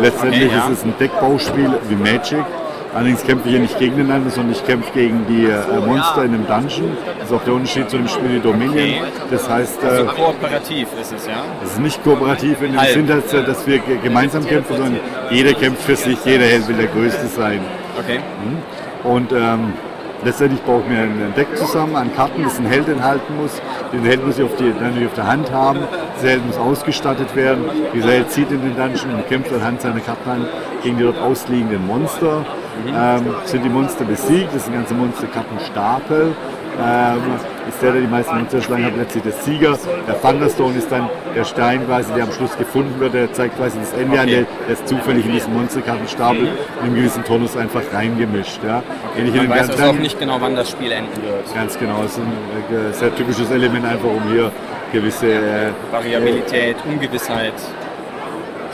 Letztendlich 0.00 0.46
Okay, 0.46 0.56
ja. 0.56 0.66
ist 0.68 0.78
es 0.78 0.84
ein 0.84 0.94
Deckbauspiel 0.98 1.70
wie 1.88 1.94
Magic. 1.96 2.44
Allerdings 2.94 3.24
kämpfe 3.24 3.48
ich 3.48 3.52
hier 3.52 3.60
nicht 3.60 3.76
gegeneinander, 3.78 4.30
sondern 4.30 4.52
ich 4.52 4.64
kämpfe 4.64 4.88
gegen 4.94 5.26
die 5.26 5.46
äh, 5.46 5.56
Monster 5.84 6.24
in 6.24 6.34
einem 6.34 6.46
Dungeon. 6.46 6.96
Das 7.18 7.28
ist 7.28 7.34
auch 7.34 7.42
der 7.42 7.54
Unterschied 7.54 7.90
zu 7.90 7.96
dem 7.96 8.06
Spiel 8.06 8.38
Dominion. 8.40 8.72
Okay. 8.72 9.02
Das 9.32 9.48
heißt, 9.48 9.82
äh, 9.82 9.86
Also 9.86 10.04
kooperativ 10.06 10.88
ist 11.00 11.12
es, 11.12 11.26
ja. 11.26 11.32
es 11.64 11.70
ist 11.72 11.80
nicht 11.80 12.04
kooperativ 12.04 12.62
in 12.62 12.72
dem 12.72 12.80
Halb. 12.80 12.90
Sinn, 12.92 13.08
dass, 13.08 13.32
äh, 13.32 13.42
dass 13.44 13.66
wir 13.66 13.78
ge- 13.78 13.98
gemeinsam 14.02 14.46
kämpfen, 14.46 14.76
sondern 14.76 15.00
jeder 15.30 15.54
kämpft 15.54 15.82
für 15.82 15.96
sich, 15.96 16.18
jeder 16.24 16.44
will 16.68 16.76
der 16.76 16.86
Größte 16.86 17.26
sein. 17.26 17.60
Okay. 17.98 18.20
Und 19.02 19.32
ähm, 19.32 19.72
letztendlich 20.24 20.62
brauche 20.62 20.80
ich 20.82 20.88
mir 20.88 21.00
ein 21.00 21.34
Deck 21.36 21.56
zusammen 21.56 21.96
an 21.96 22.14
Karten, 22.14 22.42
das 22.42 22.58
ein 22.58 22.66
Held 22.66 22.88
enthalten 22.88 23.36
muss. 23.36 23.60
Den 23.92 24.04
Held 24.04 24.24
muss 24.24 24.38
ich 24.38 24.44
auf, 24.44 24.56
die, 24.56 24.64
natürlich 24.64 25.08
auf 25.08 25.14
der 25.14 25.26
Hand 25.26 25.52
haben. 25.52 25.80
Dieser 26.16 26.30
Held 26.30 26.46
muss 26.46 26.56
ausgestattet 26.56 27.34
werden. 27.36 27.64
Dieser 27.92 28.10
Held 28.10 28.30
zieht 28.30 28.50
in 28.50 28.60
den 28.62 28.76
Dungeon 28.76 29.14
und 29.14 29.28
kämpft 29.28 29.52
anhand 29.52 29.80
seiner 29.80 30.00
Karten 30.00 30.30
an 30.30 30.46
gegen 30.82 30.98
die 30.98 31.04
dort 31.04 31.18
ausliegenden 31.18 31.86
Monster. 31.86 32.44
Ähm, 32.86 33.34
sind 33.44 33.64
die 33.64 33.68
Monster 33.68 34.04
besiegt, 34.04 34.54
das 34.54 34.64
sind 34.64 34.74
ganze 34.74 34.94
Monsterkartenstapel. 34.94 36.34
Ähm, 36.82 37.20
ist 37.68 37.80
der, 37.80 37.92
der 37.92 38.00
die 38.02 38.06
meisten 38.08 38.36
Monster 38.36 38.56
erschlagen 38.58 38.84
hat, 38.84 38.96
letztlich 38.96 39.22
der 39.22 39.32
Sieger. 39.32 39.78
Der 40.08 40.20
Thunderstone 40.20 40.76
ist 40.76 40.90
dann 40.90 41.08
der 41.34 41.44
Stein 41.44 41.86
quasi, 41.86 42.12
der 42.14 42.24
am 42.24 42.32
Schluss 42.32 42.56
gefunden 42.58 42.98
wird. 42.98 43.14
Der 43.14 43.32
zeigt 43.32 43.56
quasi 43.56 43.78
das 43.78 43.92
Ende 43.92 44.18
an. 44.20 44.26
Der, 44.26 44.42
der 44.66 44.72
ist 44.72 44.88
zufällig 44.88 45.24
in 45.24 45.32
diesen 45.32 45.54
Monsterkartenstapel 45.54 46.48
in 46.80 46.84
einem 46.86 46.94
gewissen 46.96 47.24
Tonus 47.24 47.56
einfach 47.56 47.82
reingemischt. 47.92 48.60
Ja. 48.66 48.82
In 49.16 49.34
Man 49.36 49.50
weiß 49.50 49.70
also 49.70 49.84
auch 49.84 49.92
nicht 49.94 50.18
genau, 50.18 50.36
wann 50.40 50.56
das 50.56 50.70
Spiel 50.70 50.90
enden 50.92 51.22
wird. 51.22 51.54
Ganz 51.54 51.78
genau, 51.78 52.02
es 52.04 52.12
ist 52.12 52.18
ein 52.18 52.90
äh, 52.90 52.92
sehr 52.92 53.14
typisches 53.14 53.50
Element, 53.50 53.86
einfach 53.86 54.08
um 54.08 54.22
hier 54.32 54.50
gewisse 54.92 55.26
äh, 55.32 55.70
Variabilität, 55.92 56.76
Ungewissheit, 56.90 57.54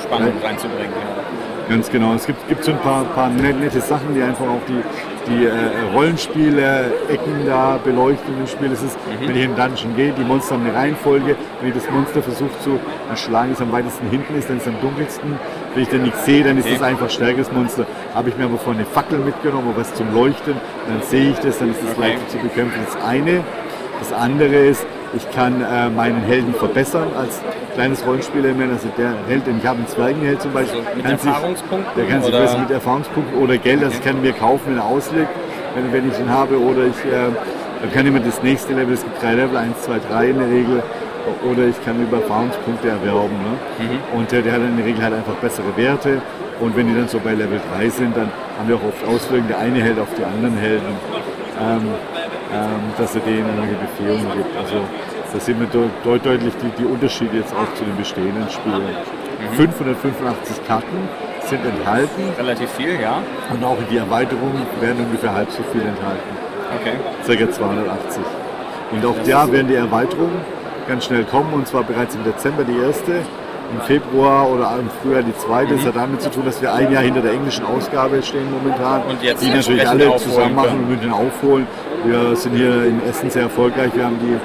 Spannung 0.02 0.32
reinzubringen. 0.42 0.90
Ja. 0.90 1.74
Ganz 1.74 1.88
genau. 1.90 2.14
Es 2.14 2.26
gibt, 2.26 2.48
gibt 2.48 2.64
so 2.64 2.72
ein 2.72 2.78
paar, 2.78 3.04
paar 3.04 3.28
net- 3.28 3.60
nette 3.60 3.80
Sachen, 3.80 4.12
die 4.14 4.22
einfach 4.22 4.44
auch 4.46 4.60
die, 4.66 4.82
die 5.26 5.46
äh, 5.46 5.50
Rollenspiele-Ecken 5.94 7.46
da 7.46 7.78
beleuchten 7.82 8.34
im 8.38 8.46
Spiel. 8.46 8.70
Es 8.72 8.82
ist, 8.82 8.96
wenn 9.20 9.36
ich 9.36 9.44
in 9.44 9.54
den 9.54 9.56
Dungeon 9.56 9.96
gehe, 9.96 10.12
die 10.12 10.24
Monster 10.24 10.54
haben 10.54 10.64
eine 10.66 10.74
Reihenfolge. 10.74 11.36
Wenn 11.60 11.68
ich 11.68 11.74
das 11.74 11.90
Monster 11.90 12.22
versuche 12.22 12.50
zu 12.62 12.78
erschlagen, 13.08 13.50
das 13.52 13.60
am 13.60 13.72
weitesten 13.72 14.08
hinten 14.10 14.38
ist, 14.38 14.48
dann 14.48 14.56
ist 14.56 14.66
es 14.66 14.68
am 14.68 14.80
dunkelsten. 14.80 15.34
Wenn 15.74 15.82
ich 15.82 15.88
dann 15.88 16.02
nichts 16.02 16.24
sehe, 16.24 16.42
dann 16.44 16.58
ist 16.58 16.64
Okay. 16.66 16.74
das 16.74 16.82
einfach 16.82 17.10
stärkeres 17.10 17.52
Monster. 17.52 17.86
Habe 18.14 18.28
ich 18.30 18.36
mir 18.36 18.44
aber 18.44 18.58
vorne 18.58 18.80
eine 18.80 18.86
Fackel 18.86 19.18
mitgenommen, 19.18 19.68
oder 19.68 19.80
was 19.80 19.94
zum 19.94 20.12
Leuchten, 20.14 20.54
dann 20.88 21.02
sehe 21.02 21.30
ich 21.30 21.38
das, 21.38 21.58
dann 21.58 21.70
ist 21.70 21.82
das 21.82 21.90
Okay. 21.92 22.00
leichter 22.00 22.28
zu 22.28 22.38
bekämpfen. 22.38 22.80
Das 22.84 23.02
eine. 23.04 23.44
Das 23.98 24.12
andere 24.14 24.54
ist, 24.56 24.86
ich 25.14 25.30
kann 25.32 25.60
äh, 25.62 25.90
meinen 25.90 26.22
Helden 26.22 26.54
verbessern 26.54 27.08
als 27.18 27.42
kleines 27.74 28.04
Rollenspielelement. 28.06 28.72
Also 28.72 28.88
der 28.98 29.12
Held, 29.28 29.46
den 29.46 29.58
ich 29.58 29.66
habe, 29.66 29.78
einen 29.78 29.88
Zwergenheld 29.88 30.40
zum 30.42 30.52
Beispiel, 30.52 30.80
Also 30.80 30.96
mit 30.96 31.04
kann 31.06 31.18
sich, 31.18 31.28
Erfahrungspunkten 31.30 31.92
der 31.96 32.06
kann 32.06 32.22
sich 32.22 32.32
oder- 32.32 32.42
besser 32.42 32.58
mit 32.58 32.70
Erfahrungspunkten 32.70 33.38
oder 33.42 33.56
Geld, 33.58 33.82
das 33.82 34.00
kann 34.00 34.20
mir 34.22 34.32
kaufen, 34.32 34.62
wenn 34.66 34.78
er 34.78 34.84
ausliegt, 34.84 35.28
wenn, 35.74 35.92
wenn 35.92 36.10
ich 36.10 36.18
ihn 36.18 36.28
habe. 36.30 36.58
Oder 36.60 36.82
ich 36.86 36.98
äh, 37.04 37.88
kann 37.94 38.06
ich 38.06 38.12
mir 38.12 38.20
das 38.20 38.42
nächste 38.42 38.72
Level, 38.74 38.94
es 38.94 39.02
gibt 39.02 39.22
drei 39.22 39.34
Level, 39.34 39.56
1, 39.56 39.80
2, 39.82 39.98
3 40.10 40.26
in 40.30 40.38
der 40.38 40.48
Regel. 40.48 40.82
Oder 41.48 41.64
ich 41.68 41.76
kann 41.84 42.00
über 42.02 42.16
Erfahrungspunkte 42.16 42.88
erwerben. 42.88 43.36
Ne? 43.44 43.84
Mhm. 43.86 44.18
Und 44.18 44.32
äh, 44.32 44.42
der 44.42 44.52
hat 44.54 44.60
in 44.62 44.76
der 44.76 44.86
Regel 44.86 45.02
halt 45.02 45.14
einfach 45.14 45.34
bessere 45.34 45.76
Werte. 45.76 46.20
Und 46.60 46.76
wenn 46.76 46.88
die 46.88 46.94
dann 46.94 47.08
so 47.08 47.18
bei 47.20 47.32
Level 47.34 47.60
3 47.76 47.88
sind, 47.88 48.16
dann 48.16 48.28
haben 48.58 48.68
wir 48.68 48.76
auch 48.76 48.84
oft 48.88 49.04
Auswirkungen. 49.06 49.48
Der 49.48 49.58
eine 49.58 49.80
hält 49.82 49.98
auf 49.98 50.08
die 50.18 50.24
anderen 50.24 50.56
Helden, 50.58 50.84
ähm, 51.60 51.80
ähm, 52.52 52.82
dass 52.98 53.14
er 53.14 53.20
denen 53.22 53.46
irgendwelche 53.46 53.76
Befehlungen 53.80 54.26
gibt. 54.36 54.56
Also 54.58 54.76
da 55.32 55.40
sehen 55.40 55.58
wir 55.60 55.66
deut- 55.68 55.90
deut- 56.04 56.24
deutlich 56.24 56.52
die, 56.62 56.82
die 56.82 56.86
Unterschiede 56.86 57.36
jetzt 57.38 57.52
auch 57.54 57.72
zu 57.74 57.84
den 57.84 57.96
bestehenden 57.96 58.48
Spielen. 58.50 58.82
Mhm. 58.82 59.56
585 59.56 60.66
Karten 60.66 61.08
sind 61.46 61.64
enthalten 61.64 62.22
Relativ 62.38 62.70
viel, 62.70 63.00
ja. 63.00 63.18
und 63.52 63.64
auch 63.64 63.78
in 63.78 63.86
die 63.90 63.96
Erweiterung 63.96 64.52
werden 64.80 65.04
ungefähr 65.06 65.34
halb 65.34 65.50
so 65.50 65.62
viel 65.72 65.80
enthalten. 65.82 66.30
Okay. 66.80 66.92
Circa 67.24 67.50
280. 67.50 68.22
Und 68.92 69.04
auch 69.06 69.14
da 69.26 69.50
werden 69.50 69.68
die 69.68 69.74
Erweiterungen 69.74 70.40
ganz 70.88 71.04
schnell 71.06 71.24
kommen 71.24 71.52
und 71.54 71.66
zwar 71.66 71.82
bereits 71.84 72.14
im 72.14 72.24
Dezember 72.24 72.64
die 72.64 72.76
erste, 72.78 73.12
im 73.12 73.80
Februar 73.86 74.48
oder 74.50 74.76
im 74.80 74.90
Frühjahr 75.00 75.22
die 75.22 75.36
zweite. 75.36 75.74
Das 75.76 75.86
hat 75.86 75.94
damit 75.96 76.20
zu 76.20 76.30
tun, 76.30 76.42
dass 76.44 76.60
wir 76.60 76.72
ein 76.74 76.90
Jahr 76.92 77.02
hinter 77.02 77.20
der 77.20 77.32
englischen 77.32 77.64
Ausgabe 77.64 78.20
stehen 78.22 78.48
momentan. 78.50 79.02
Und 79.08 79.22
jetzt 79.22 79.42
die 79.44 79.50
natürlich 79.50 79.86
alle 79.88 80.16
zusammen 80.16 80.54
machen 80.56 80.80
und 80.80 80.90
mit 80.90 81.02
den 81.04 81.12
aufholen. 81.12 81.66
Wir 82.04 82.34
sind 82.34 82.56
hier 82.56 82.84
in 82.86 83.00
Essen 83.08 83.30
sehr 83.30 83.42
erfolgreich. 83.42 83.90
Wir 83.94 84.04
haben 84.06 84.18
die 84.20 84.36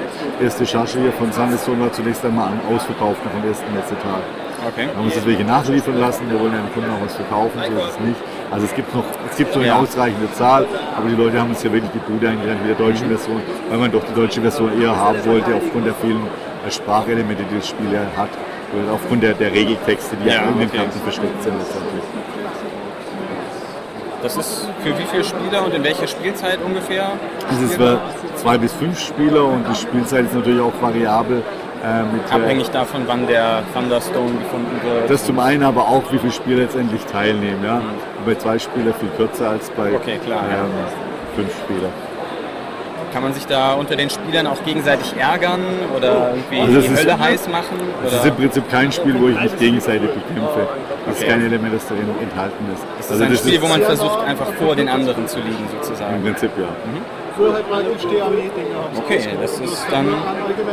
erste 0.42 0.66
Charge 0.66 0.98
hier 1.00 1.12
von 1.12 1.30
Sandestone 1.32 1.80
war 1.80 1.92
zunächst 1.92 2.24
einmal 2.24 2.48
an- 2.48 2.60
ausverkauft 2.74 3.20
nach 3.24 3.32
dem 3.40 3.48
ersten 3.48 3.72
Messetag. 3.74 4.20
Okay. 4.68 4.86
Wir 4.88 4.96
haben 4.96 5.04
uns 5.04 5.14
das 5.14 5.26
welche 5.26 5.44
nachliefern 5.44 5.98
lassen, 6.00 6.30
wir 6.30 6.40
wollen 6.40 6.52
ja 6.52 6.58
den 6.60 6.72
Kunden 6.72 6.90
auch 6.90 7.04
was 7.04 7.14
verkaufen, 7.14 7.52
so 7.60 7.72
ist 7.78 7.90
es 7.92 8.00
nicht. 8.00 8.20
Also 8.50 8.64
es 8.66 8.74
gibt 8.74 8.94
noch, 8.94 9.04
es 9.30 9.36
gibt 9.36 9.52
so 9.52 9.58
eine 9.60 9.68
Ja. 9.68 9.78
ausreichende 9.78 10.32
Zahl, 10.32 10.66
aber 10.96 11.08
die 11.08 11.14
Leute 11.14 11.38
haben 11.40 11.50
uns 11.50 11.62
ja 11.62 11.72
wirklich 11.72 11.90
die 11.92 11.98
Bude 12.10 12.28
eingerannt 12.28 12.60
mit 12.66 12.70
der 12.78 12.86
deutschen 12.86 13.08
Version, 13.08 13.40
weil 13.68 13.78
man 13.78 13.92
doch 13.92 14.02
die 14.04 14.14
deutsche 14.14 14.40
Version 14.40 14.70
eher 14.80 14.96
haben 14.96 15.18
wollte, 15.26 15.54
aufgrund 15.54 15.86
der 15.86 15.94
vielen 15.94 16.22
äh, 16.66 16.70
Sprachelemente, 16.70 17.44
die 17.50 17.56
das 17.56 17.68
Spiel 17.68 17.92
ja 17.92 18.00
hat, 18.16 18.30
oder 18.72 18.92
aufgrund 18.94 19.22
der, 19.22 19.34
der 19.34 19.52
Regeltexte, 19.52 20.16
die 20.16 20.28
Ja, 20.28 20.34
ja, 20.34 20.42
in 20.48 20.58
den 20.58 20.68
okay. 20.68 20.78
Karten 20.78 21.00
versteckt 21.00 21.42
sind 21.42 21.54
letztendlich. 21.58 22.02
Das 24.26 24.36
ist 24.36 24.66
für 24.82 24.98
wie 24.98 25.04
viele 25.04 25.22
Spieler 25.22 25.64
und 25.64 25.72
in 25.72 25.84
welcher 25.84 26.08
Spielzeit 26.08 26.58
ungefähr? 26.64 27.12
Also 27.48 27.64
es 27.64 27.78
war 27.78 28.00
zwei 28.34 28.58
bis 28.58 28.72
fünf 28.72 28.98
Spieler 28.98 29.44
und 29.44 29.64
die 29.70 29.74
Spielzeit 29.76 30.24
ist 30.24 30.34
natürlich 30.34 30.60
auch 30.60 30.72
variabel. 30.80 31.44
Äh, 31.84 32.02
mit, 32.12 32.28
äh, 32.28 32.34
Abhängig 32.34 32.68
davon, 32.70 33.02
wann 33.06 33.28
der 33.28 33.62
Thunderstone 33.72 34.32
gefunden 34.32 34.80
wird. 34.82 35.08
das 35.08 35.24
zum 35.24 35.38
einen, 35.38 35.62
aber 35.62 35.82
auch, 35.82 36.02
wie 36.10 36.18
viele 36.18 36.32
Spieler 36.32 36.62
letztendlich 36.62 37.04
teilnehmen. 37.04 37.62
Ja? 37.64 37.80
Bei 38.24 38.34
zwei 38.34 38.58
Spielern 38.58 38.94
viel 38.94 39.10
kürzer 39.10 39.50
als 39.50 39.70
bei 39.70 39.94
Okay, 39.94 40.18
klar, 40.18 40.42
ja. 40.50 40.64
ähm, 40.64 40.70
fünf 41.36 41.52
Spielern. 41.62 41.92
Kann 43.12 43.22
man 43.22 43.32
sich 43.32 43.46
da 43.46 43.72
unter 43.74 43.96
den 43.96 44.10
Spielern 44.10 44.46
auch 44.46 44.62
gegenseitig 44.64 45.14
ärgern 45.18 45.60
oder 45.96 46.34
irgendwie 46.34 46.60
Also 46.60 46.74
das 46.74 46.84
die 46.86 46.92
ist- 46.92 47.00
Hölle 47.00 47.18
heiß 47.18 47.48
machen? 47.48 47.78
Es 48.04 48.12
Oder? 48.12 48.20
ist 48.20 48.26
im 48.28 48.34
Prinzip 48.36 48.70
kein 48.70 48.92
Spiel, 48.92 49.20
wo 49.20 49.28
ich 49.28 49.40
mich 49.40 49.56
gegenseitig 49.58 50.10
bekämpfe. 50.10 50.68
Das 51.06 51.14
Okay. 51.16 51.24
ist 51.24 51.28
kein 51.30 51.46
Element, 51.46 51.74
das 51.74 51.86
darin 51.86 52.04
enthalten 52.20 52.64
ist. 52.74 52.84
Das 52.98 53.10
ist 53.16 53.22
ein 53.22 53.36
Spiel, 53.36 53.62
wo 53.62 53.66
man 53.68 53.80
versucht, 53.82 54.20
einfach 54.26 54.52
vor 54.54 54.76
den 54.76 54.88
anderen 54.88 55.26
zu 55.26 55.38
liegen, 55.38 55.66
Im 55.72 55.82
sozusagen. 55.82 56.22
Prinzip 56.22 56.50
ja. 56.58 56.68
Okay, 58.96 59.20
das 59.40 59.60
ist 59.60 59.86
dann 59.90 60.06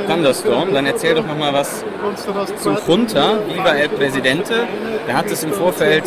Thunderstorm. 0.07 0.73
Dann 0.73 0.85
erzähl 0.85 1.13
doch 1.15 1.25
nochmal 1.27 1.53
was 1.53 1.83
zu 2.57 2.77
Junta, 2.87 3.33
Viva 3.47 3.69
el 3.73 3.89
Presidente. 3.89 4.53
Da 5.07 5.13
hat 5.13 5.25
es 5.29 5.43
im 5.43 5.51
Vorfeld 5.51 6.03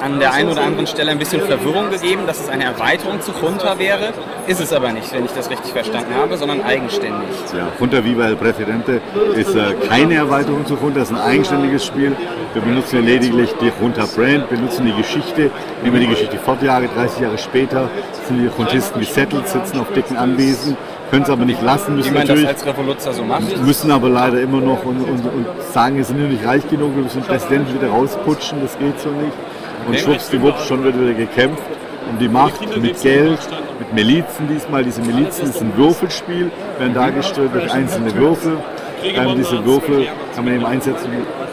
an 0.00 0.18
der 0.18 0.32
einen 0.32 0.50
oder 0.50 0.62
anderen 0.62 0.86
Stelle 0.86 1.10
ein 1.10 1.18
bisschen 1.18 1.42
Verwirrung 1.42 1.90
gegeben, 1.90 2.22
dass 2.26 2.40
es 2.40 2.48
eine 2.48 2.64
Erweiterung 2.64 3.20
zu 3.20 3.32
Junta 3.32 3.78
wäre. 3.78 4.12
Ist 4.46 4.60
es 4.60 4.72
aber 4.72 4.92
nicht, 4.92 5.12
wenn 5.12 5.24
ich 5.24 5.32
das 5.32 5.50
richtig 5.50 5.72
verstanden 5.72 6.14
habe, 6.14 6.36
sondern 6.36 6.62
eigenständig. 6.62 7.28
Ja, 7.56 7.68
Junta 7.78 8.04
Viva 8.04 8.26
el 8.26 8.36
Presidente 8.36 9.00
ist 9.36 9.54
äh, 9.54 9.74
keine 9.88 10.14
Erweiterung 10.14 10.66
zu 10.66 10.74
Junta, 10.74 11.00
es 11.00 11.10
ist 11.10 11.16
ein 11.16 11.22
eigenständiges 11.22 11.84
Spiel. 11.84 12.16
Wir 12.52 12.62
benutzen 12.62 12.96
ja 12.96 13.02
lediglich 13.02 13.50
die 13.60 13.72
Junta 13.80 14.06
Brand, 14.06 14.48
benutzen 14.48 14.86
die 14.86 14.94
Geschichte, 14.94 15.50
nehmen 15.82 15.94
wir 15.94 16.00
die 16.00 16.08
Geschichte 16.08 16.38
fortjahre, 16.38 16.88
30 16.88 17.20
Jahre 17.20 17.38
später 17.38 17.88
sind 18.26 18.38
die 18.38 18.50
Juntisten 18.56 19.00
gesettelt, 19.00 19.48
sitzen 19.48 19.78
auf 19.78 19.92
dicken 19.92 20.16
Anwesen, 20.16 20.76
können 21.10 21.24
es 21.24 21.30
aber 21.30 21.44
nicht 21.44 21.62
lassen, 21.62 21.92
Wie 21.92 21.96
müssen 21.98 22.14
natürlich 22.14 22.46
als 22.46 22.64
Revoluzzer 22.64 23.12
so 23.12 23.24
macht. 23.24 23.64
müssen 23.64 23.90
aber 23.90 24.08
leider 24.08 24.40
immer 24.40 24.60
noch 24.60 24.84
und, 24.84 25.00
und, 25.02 25.24
und 25.24 25.46
sagen, 25.72 25.96
wir 25.96 26.04
sind 26.04 26.20
ja 26.20 26.28
nicht 26.28 26.46
reich 26.46 26.68
genug, 26.68 26.94
wir 26.94 27.02
müssen 27.02 27.20
den 27.20 27.26
Präsidenten 27.26 27.74
wieder 27.74 27.90
rausputschen, 27.90 28.60
das 28.62 28.78
geht 28.78 28.98
so 29.00 29.10
nicht. 29.10 29.32
Und 29.90 29.98
schwuppsdiwupps, 29.98 30.66
schon 30.66 30.84
wird 30.84 30.98
wieder 31.00 31.14
gekämpft 31.14 31.62
um 32.10 32.18
die 32.18 32.28
Macht, 32.28 32.60
mit 32.76 33.00
Geld, 33.02 33.38
mit 33.78 33.92
Milizen 33.92 34.48
diesmal. 34.48 34.84
Diese 34.84 35.00
Milizen 35.00 35.48
ist 35.48 35.60
ein 35.60 35.76
Würfelspiel, 35.76 36.50
werden 36.78 36.94
dargestellt 36.94 37.50
durch 37.54 37.70
einzelne 37.72 38.14
Würfel. 38.14 38.58
Ähm, 39.02 39.34
diese 39.36 39.64
Würfel 39.64 40.08
kann 40.34 40.44
man 40.44 40.54
eben 40.54 40.66
einsetzen, 40.66 41.08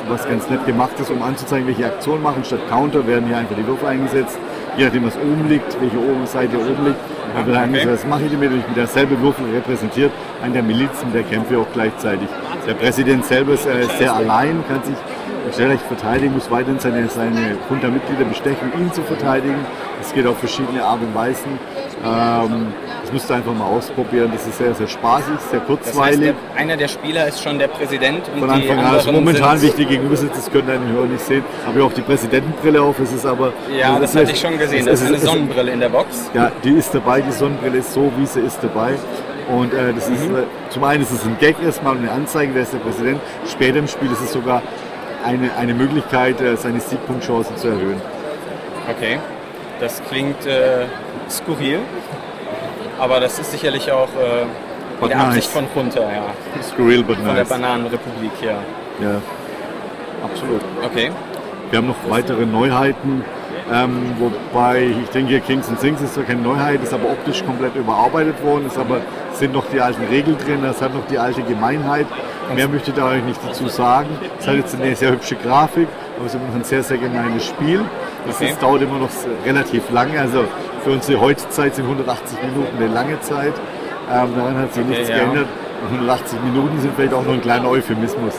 was 0.10 0.28
ganz 0.28 0.50
nett 0.50 0.66
gemacht 0.66 1.00
ist, 1.00 1.10
um 1.10 1.22
anzuzeigen, 1.22 1.68
welche 1.68 1.86
Aktionen 1.86 2.22
machen. 2.22 2.44
Statt 2.44 2.60
Counter 2.70 3.06
werden 3.08 3.28
hier 3.28 3.38
einfach 3.38 3.56
die 3.56 3.66
Würfel 3.66 3.88
eingesetzt. 3.88 4.38
Je 4.78 4.86
nachdem, 4.86 5.06
was 5.06 5.16
oben 5.16 5.48
liegt, 5.50 5.80
welche 5.82 5.98
oben 5.98 6.26
Seite 6.26 6.58
oben 6.58 6.86
liegt, 6.86 7.00
dann 7.36 7.46
wird 7.46 7.58
eingesetzt. 7.58 8.04
Das 8.04 8.10
mache 8.10 8.24
ich 8.26 8.32
damit, 8.32 8.52
mit 8.52 8.76
derselbe 8.76 9.20
Würfel 9.22 9.46
repräsentiert, 9.54 10.12
einen 10.44 10.54
der 10.54 10.64
Milizen, 10.64 11.14
der 11.14 11.24
kämpft 11.24 11.52
ja 11.52 11.60
auch 11.60 11.72
gleichzeitig. 11.74 12.28
Der 12.68 12.74
Präsident 12.74 13.26
selber 13.26 13.54
ist 13.54 13.66
äh, 13.66 13.86
sehr 13.98 14.14
allein, 14.14 14.64
kann 14.68 14.84
sich 14.84 14.96
schlecht 15.54 15.84
verteidigen, 15.88 16.34
muss 16.34 16.50
weiterhin 16.52 16.80
seine, 16.80 17.08
seine 17.10 17.58
Junta-Mitglieder 17.70 18.26
bestechen, 18.26 18.72
ihn 18.78 18.92
zu 18.94 19.02
verteidigen. 19.04 19.56
Es 20.02 20.14
geht 20.14 20.26
auf 20.28 20.38
verschiedene 20.40 20.84
Art 20.84 21.00
und 21.02 21.14
Weisen. 21.16 21.60
Ähm, 22.06 22.68
das 23.02 23.12
müsst 23.12 23.30
ihr 23.32 23.36
einfach 23.36 23.54
mal 23.54 23.66
ausprobieren. 23.66 24.30
Das 24.34 24.46
ist 24.46 24.58
sehr, 24.58 24.74
sehr 24.76 24.88
spaßig, 24.88 25.34
sehr 25.50 25.60
kurzweilig. 25.62 25.96
Das 25.96 26.36
heißt, 26.36 26.56
der, 26.56 26.62
einer 26.62 26.78
der 26.78 26.88
Spieler 26.88 27.28
ist 27.28 27.42
schon 27.42 27.58
der 27.58 27.68
Präsident 27.70 28.22
und 28.34 28.40
Von 28.42 28.50
Anfang 28.50 28.72
an, 28.72 28.78
anderen 28.78 28.96
also 28.98 29.12
momentan, 29.12 29.64
ich 29.64 29.74
dir 29.74 29.86
gegenüber 29.86 30.16
sitze, 30.16 30.36
das 30.36 30.52
könnt 30.52 30.68
ihr 30.70 30.78
den 30.78 30.90
Hörer 30.92 31.06
nicht 31.06 31.22
sehen, 31.26 31.44
habe 31.66 31.80
ich 31.80 31.86
auch 31.86 31.94
die 31.94 32.02
Präsidentenbrille 32.02 32.82
auf. 32.82 33.00
Es 33.00 33.12
ist 33.14 33.26
aber. 33.26 33.54
Ja, 33.76 33.96
es 33.96 34.02
das 34.02 34.10
ist- 34.12 34.22
hatte 34.22 34.32
ich 34.32 34.40
schon 34.40 34.58
gesehen. 34.60 34.80
es 34.80 34.86
Das 34.86 35.02
ist 35.02 35.08
eine 35.08 35.18
Sonnenbrille 35.20 35.72
in 35.72 35.80
der 35.80 35.90
Box. 35.90 36.30
Ja, 36.34 36.52
die 36.64 36.72
ist 36.74 36.94
dabei, 36.94 37.22
die 37.22 37.32
Sonnenbrille 37.32 37.78
ist 37.78 37.94
so, 37.94 38.12
wie 38.18 38.26
sie 38.26 38.42
ist 38.42 38.60
dabei. 38.62 38.94
Und 39.50 39.74
äh, 39.74 39.94
das 39.94 40.10
ist, 40.10 40.30
Mhm. 40.30 40.36
äh, 40.36 40.40
zum 40.70 40.84
einen 40.84 41.02
ist 41.04 41.12
es 41.12 41.24
ein 41.24 41.38
Gag 41.40 41.56
erstmal 41.64 41.94
und 41.96 42.00
eine 42.00 42.12
Anzeige, 42.12 42.54
wer 42.54 42.64
ist 42.64 42.74
der 42.74 42.80
Präsident. 42.80 43.22
Später 43.50 43.80
im 43.80 43.88
Spiel 43.88 44.12
ist 44.12 44.22
es 44.22 44.34
sogar 44.34 44.62
eine, 45.26 45.56
eine 45.58 45.74
Möglichkeit, 45.74 46.42
äh, 46.42 46.56
seine 46.56 46.80
Siegpunktchancen 46.80 47.58
zu 47.58 47.68
erhöhen. 47.70 48.02
Okay. 48.90 49.20
Das 49.80 50.02
klingt 50.10 50.46
äh, 50.46 50.86
skurril. 51.30 51.80
Aber 53.00 53.20
das 53.20 53.38
ist 53.38 53.52
sicherlich 53.52 53.92
auch 53.92 54.08
äh, 54.08 55.04
in 55.04 55.10
der 55.10 55.18
nice. 55.18 55.28
Absicht 55.28 55.50
von 55.50 55.66
Runter, 55.76 56.02
ja. 56.02 56.64
Skurril, 56.64 57.04
but 57.04 57.18
Von 57.18 57.26
der 57.26 57.34
nice. 57.36 57.50
Bananenrepublik, 57.50 58.32
ja. 58.42 58.58
Ja, 59.00 59.22
absolut. 60.24 60.62
Okay. 60.84 61.12
Wir 61.70 61.78
haben 61.78 61.88
noch 61.88 62.10
weitere 62.10 62.46
Neuheiten, 62.46 63.24
ähm, 63.72 64.16
wobei 64.18 64.94
ich 65.04 65.10
denke, 65.10 65.40
Kings 65.42 65.68
and 65.70 65.80
Things 65.80 66.02
ist 66.02 66.16
zwar 66.16 66.24
keine 66.24 66.42
Neuheit, 66.42 66.82
ist 66.82 66.94
aber 66.94 67.12
optisch 67.12 67.46
komplett 67.46 67.76
überarbeitet 67.76 68.44
worden, 68.44 68.66
ist 68.68 68.78
aber 68.78 69.02
sind 69.34 69.54
noch 69.54 69.66
die 69.72 69.82
alten 69.82 70.04
Regeln 70.06 70.38
drin, 70.38 70.64
es 70.64 70.82
hat 70.82 70.94
noch 70.94 71.06
die 71.08 71.20
alte 71.20 71.44
Gemeinheit. 71.44 72.08
Mehr 72.56 72.68
möchte 72.68 72.92
ich 72.92 72.96
da 72.98 73.10
euch 73.10 73.24
nicht 73.24 73.40
dazu 73.46 73.68
sagen. 73.68 74.08
Es 74.40 74.48
hat 74.48 74.56
jetzt 74.56 74.76
eine 74.80 74.96
sehr 74.96 75.12
hübsche 75.12 75.36
Grafik, 75.36 75.88
aber 76.18 76.26
es 76.26 76.34
ist 76.34 76.40
immer 76.40 76.50
noch 76.50 76.56
ein 76.56 76.64
sehr, 76.64 76.84
sehr 76.84 76.98
gemeines 76.98 77.46
Spiel. 77.46 77.82
Das 78.26 78.36
Okay. 78.38 78.50
ist, 78.52 78.62
dauert 78.62 78.82
immer 78.82 79.00
noch 79.00 79.10
relativ 79.46 79.90
lange, 79.92 80.20
also 80.20 80.46
für 80.84 80.92
unsere 80.92 81.20
Heutzeit 81.20 81.76
sind 81.76 81.86
180 81.86 82.38
Minuten 82.44 82.78
eine 82.78 82.88
lange 82.94 83.20
Zeit. 83.22 83.54
Ähm, 84.12 84.30
daran 84.38 84.58
hat 84.58 84.74
sich 84.74 84.86
nichts 84.86 85.10
ja. 85.10 85.18
geändert. 85.18 85.48
Und 85.82 85.88
180 85.94 86.40
Minuten 86.44 86.80
sind 86.82 86.94
vielleicht 86.96 87.14
auch 87.14 87.24
noch 87.24 87.34
ein 87.34 87.42
kleiner 87.42 87.70
Euphemismus. 87.70 88.34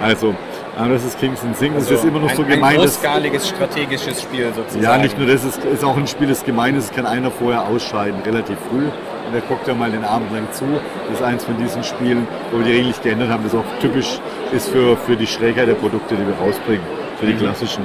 Also, 0.00 0.34
ähm, 0.78 0.92
das 0.92 1.04
ist 1.04 1.18
Kings 1.18 1.42
and 1.42 1.58
Things. 1.58 1.84
es 1.84 1.90
ist 1.90 2.04
immer 2.04 2.18
noch 2.20 2.28
so 2.30 2.42
Also 2.42 2.42
ein, 2.42 2.48
gemein, 2.50 2.74
Ein 2.74 2.80
großskaliges 2.80 3.48
strategisches 3.48 4.22
Spiel 4.22 4.52
sozusagen. 4.54 4.82
ja, 4.84 4.98
nicht 4.98 5.18
nur 5.18 5.26
das, 5.26 5.44
es 5.44 5.56
ist 5.58 5.84
auch 5.84 5.96
ein 5.96 6.06
Spiel, 6.06 6.28
das 6.28 6.44
gemein 6.44 6.76
ist, 6.76 6.84
es 6.84 6.92
kann 6.92 7.06
einer 7.06 7.30
vorher 7.30 7.62
ausscheiden, 7.62 8.20
relativ 8.24 8.58
früh. 8.70 8.86
Und 9.26 9.32
der 9.32 9.40
guckt 9.42 9.66
ja 9.66 9.74
mal 9.74 9.90
den 9.90 10.04
Abend 10.04 10.32
lang 10.32 10.46
zu. 10.52 10.64
Das 11.08 11.18
ist 11.18 11.22
eins 11.22 11.44
von 11.44 11.56
diesen 11.56 11.82
Spielen, 11.82 12.26
wo 12.50 12.58
wir 12.58 12.64
die 12.66 12.72
Regeln 12.72 12.88
nicht 12.88 13.02
geändert 13.02 13.30
haben, 13.30 13.42
das 13.44 13.54
auch 13.54 13.64
typisch 13.80 14.20
ist 14.52 14.68
für, 14.68 14.96
für 14.96 15.16
die 15.16 15.26
Schrägheit 15.26 15.66
der 15.68 15.74
Produkte, 15.74 16.14
die 16.14 16.26
wir 16.26 16.34
rausbringen, 16.34 16.84
für 17.18 17.26
Mhm. 17.26 17.30
die 17.30 17.36
klassischen. 17.36 17.84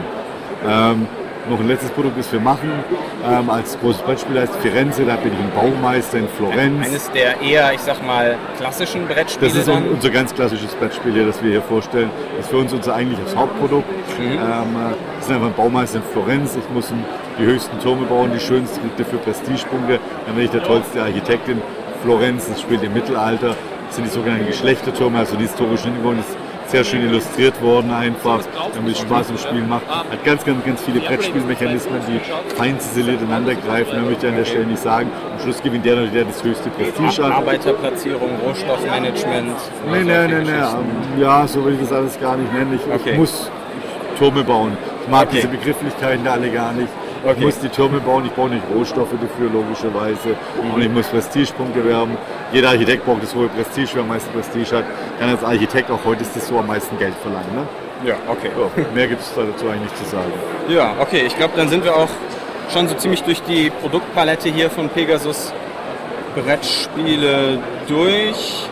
Ähm, 0.68 1.08
noch 1.50 1.60
ein 1.60 1.68
letztes 1.68 1.90
Produkt, 1.92 2.18
das 2.20 2.32
wir 2.32 2.40
machen, 2.40 2.72
ähm, 3.30 3.50
als 3.50 3.78
großes 3.80 4.02
Brettspiel 4.02 4.40
heißt 4.40 4.56
Firenze, 4.58 5.04
da 5.06 5.16
bin 5.16 5.32
ich 5.34 5.40
ein 5.40 5.52
Baumeister 5.54 6.18
in 6.20 6.28
Florenz. 6.30 6.86
Eines 6.86 7.12
der 7.12 7.42
eher, 7.42 7.74
ich 7.74 7.82
sag 7.82 8.06
mal, 8.06 8.36
klassischen 8.58 9.08
Brettspiele 9.08 9.50
Das 9.50 9.58
ist 9.60 9.68
dann. 9.68 9.84
un- 9.84 9.90
unser 9.94 10.10
ganz 10.10 10.34
klassisches 10.34 10.74
Brettspiel 10.76 11.14
hier, 11.14 11.26
das 11.26 11.42
wir 11.44 11.52
hier 11.52 11.62
vorstellen. 11.62 12.10
Das 12.38 12.46
ist 12.46 12.52
für 12.52 12.58
uns 12.58 12.74
unser 12.74 12.96
eigentliches 12.96 13.36
Hauptprodukt. 13.36 13.88
Mhm. 14.20 14.26
Ähm, 14.26 14.38
äh, 14.38 14.40
wir 14.40 14.96
sind 15.22 15.36
einfach 15.36 15.48
ein 15.48 15.54
Baumeister 15.56 15.98
in 15.98 16.04
Florenz. 16.14 16.56
Ich 16.56 16.70
muss 16.74 16.94
die 17.40 17.44
höchsten 17.44 17.80
Türme 17.80 18.06
bauen, 18.06 18.32
die 18.34 18.40
schönsten, 18.40 18.80
kriegt 18.82 19.00
dafür 19.00 19.20
Prestigepunkte. 19.20 20.00
Dann 20.26 20.36
bin 20.36 20.46
ich 20.46 20.52
der 20.52 20.64
tollste 20.64 21.02
Architekt 21.02 21.48
in 21.50 21.62
Florenz. 22.04 22.48
Das 22.48 22.62
spielt 22.62 22.84
im 22.84 22.94
Mittelalter. 22.94 23.56
Das 23.88 23.96
sind 23.96 24.06
die 24.06 24.12
sogenannten 24.12 24.46
Geschlechtertürme, 24.46 25.18
also 25.18 25.36
die 25.36 25.44
historischen 25.44 25.94
Hintergründe. 25.94 26.24
Sehr 26.72 26.84
schön 26.84 27.02
illustriert 27.02 27.60
worden 27.64 27.92
einfach, 27.92 28.42
damit 28.76 28.94
es 28.94 29.00
Spaß 29.00 29.32
im 29.32 29.38
Spiel 29.40 29.64
macht. 29.64 29.88
Hat 29.90 30.24
ganz, 30.24 30.46
ganz, 30.46 30.64
ganz 30.64 30.82
viele 30.84 31.00
Brettspielmechanismen, 31.00 32.00
die 32.08 32.20
fein 32.56 32.80
ziseliert 32.80 33.22
ineinander 33.22 33.56
greifen. 33.56 33.92
Da 33.96 34.02
möchte 34.02 34.28
ich 34.28 34.32
an 34.32 34.38
der 34.38 34.46
Stelle 34.46 34.66
nicht 34.68 34.82
sagen. 34.82 35.10
Am 35.34 35.42
Schluss 35.42 35.64
gewinnt 35.64 35.84
der, 35.84 35.96
der 36.06 36.26
das 36.26 36.44
höchste 36.44 36.70
Prestige 36.70 37.24
hat. 37.26 37.32
Arbeiterplatzierung, 37.34 38.30
Rohstoffmanagement. 38.46 39.48
Nee, 39.92 40.04
nee, 40.04 40.28
nee, 40.28 40.44
nee. 40.44 41.22
Ja, 41.22 41.48
so 41.48 41.66
will 41.66 41.74
ich 41.74 41.80
das 41.82 41.92
alles 41.92 42.20
gar 42.20 42.38
nicht 42.38 42.54
nennen. 42.54 42.76
Ich, 42.80 42.94
Okay. 42.94 43.12
ich 43.14 43.18
muss 43.18 43.50
Türme 44.20 44.44
bauen. 44.44 44.78
Ich 45.06 45.10
mag 45.10 45.24
Okay. 45.28 45.38
diese 45.38 45.48
Begrifflichkeiten 45.48 46.24
da 46.24 46.34
alle 46.34 46.50
gar 46.52 46.72
nicht. 46.74 46.90
Ich 47.24 47.30
Okay. 47.32 47.42
muss 47.46 47.60
die 47.60 47.68
Türme 47.70 48.00
bauen, 48.00 48.26
ich 48.28 48.32
brauche 48.34 48.50
nicht 48.50 48.64
Rohstoffe 48.74 49.12
dafür, 49.12 49.50
logischerweise. 49.52 50.36
Und 50.74 50.82
ich 50.82 50.90
muss 50.90 51.08
Prestigepunkte 51.08 51.84
werben. 51.84 52.16
Jeder 52.52 52.70
Architekt 52.70 53.06
braucht 53.06 53.22
das 53.22 53.36
hohe 53.36 53.48
Prestige, 53.50 53.90
wer 53.94 54.02
am 54.02 54.08
meisten 54.08 54.32
Prestige 54.32 54.78
hat, 54.78 54.86
kann 55.20 55.30
als 55.30 55.44
Architekt, 55.44 55.92
auch 55.92 56.04
heute 56.04 56.24
ist 56.24 56.36
das 56.36 56.48
so, 56.48 56.58
am 56.58 56.68
meisten 56.68 56.98
Geld 56.98 57.14
verlangen. 57.22 57.54
Ne? 57.54 58.10
Ja, 58.10 58.16
okay. 58.28 58.50
So, 58.56 58.72
mehr 58.94 59.08
gibt 59.08 59.22
es 59.22 59.32
dazu 59.36 59.68
eigentlich 59.68 59.92
nicht 59.92 59.98
zu 59.98 60.06
sagen. 60.06 60.32
Ja, 60.68 60.96
okay. 61.00 61.24
Ich 61.28 61.36
glaube, 61.36 61.54
dann 61.56 61.70
sind 61.70 61.84
wir 61.84 61.96
auch 61.96 62.10
schon 62.74 62.88
so 62.88 62.96
ziemlich 62.96 63.24
durch 63.24 63.42
die 63.44 63.70
Produktpalette 63.70 64.50
hier 64.50 64.70
von 64.70 64.90
Pegasus 64.90 65.54
Brettspiele 66.36 67.60
durch. 67.88 68.68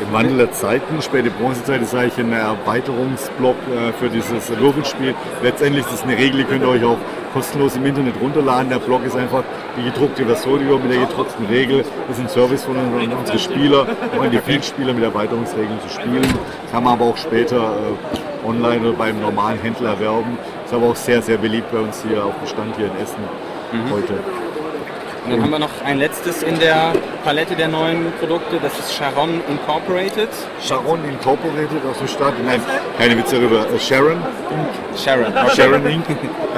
Im 0.00 0.12
Wandel 0.14 0.38
der 0.38 0.52
Zeiten, 0.52 1.02
späte 1.02 1.30
Bronzezeit, 1.30 1.82
ist 1.82 1.94
eigentlich 1.94 2.18
ein 2.18 2.32
Erweiterungsblock 2.32 3.56
äh, 3.68 3.92
für 3.92 4.08
dieses 4.08 4.48
Würfelspiel. 4.58 5.14
Letztendlich 5.42 5.84
ist 5.84 5.92
es 5.92 6.02
eine 6.02 6.16
Regel, 6.16 6.38
die 6.38 6.44
könnt 6.44 6.62
ihr 6.62 6.68
euch 6.68 6.84
auch 6.84 6.96
kostenlos 7.34 7.76
im 7.76 7.84
Internet 7.84 8.14
runterladen. 8.20 8.70
Der 8.70 8.78
Blog 8.78 9.04
ist 9.04 9.14
einfach 9.14 9.44
die 9.76 9.82
gedruckte 9.82 10.24
Version 10.24 10.62
über 10.62 10.78
mit 10.78 10.92
der 10.92 11.00
gedruckten 11.06 11.44
Regel. 11.46 11.84
Das 12.08 12.16
ist 12.16 12.24
ein 12.24 12.28
Service 12.30 12.64
von 12.64 12.76
unseren, 12.76 13.38
Spieler, 13.38 13.86
auch 14.16 14.22
an 14.22 14.30
die 14.30 14.38
Vielspieler 14.38 14.94
mit 14.94 15.04
Erweiterungsregeln 15.04 15.78
zu 15.86 15.90
spielen. 15.90 16.26
Kann 16.72 16.82
man 16.84 16.94
aber 16.94 17.04
auch 17.04 17.16
später 17.18 17.74
äh, 17.74 18.46
online 18.48 18.80
oder 18.80 18.96
beim 18.96 19.20
normalen 19.20 19.60
Händler 19.60 19.90
erwerben. 19.90 20.38
Ist 20.64 20.72
aber 20.72 20.86
auch 20.86 20.96
sehr, 20.96 21.20
sehr 21.20 21.36
beliebt 21.36 21.70
bei 21.70 21.78
uns 21.78 22.02
hier 22.08 22.24
auf 22.24 22.38
dem 22.38 22.46
Stand 22.46 22.76
hier 22.76 22.86
in 22.86 22.96
Essen 23.02 23.22
heute. 23.92 24.14
Und 25.24 25.32
dann 25.32 25.42
haben 25.42 25.50
wir 25.50 25.58
noch 25.58 25.84
ein 25.84 25.98
letztes 25.98 26.42
in 26.42 26.58
der 26.58 26.92
Palette 27.24 27.54
der 27.54 27.68
neuen 27.68 28.12
Produkte. 28.18 28.58
Das 28.62 28.78
ist 28.78 28.94
Sharon 28.94 29.40
Incorporated. 29.48 30.28
Sharon 30.62 31.04
Incorporated 31.04 31.84
aus 31.90 31.98
der 31.98 32.06
Stadt. 32.06 32.34
Nein, 32.44 32.60
keine 32.98 33.18
Witze 33.18 33.36
darüber. 33.36 33.66
Äh, 33.66 33.78
Sharon 33.78 34.16
Sharon. 34.96 35.32
Sharon 35.54 35.86
Inc. 35.86 36.04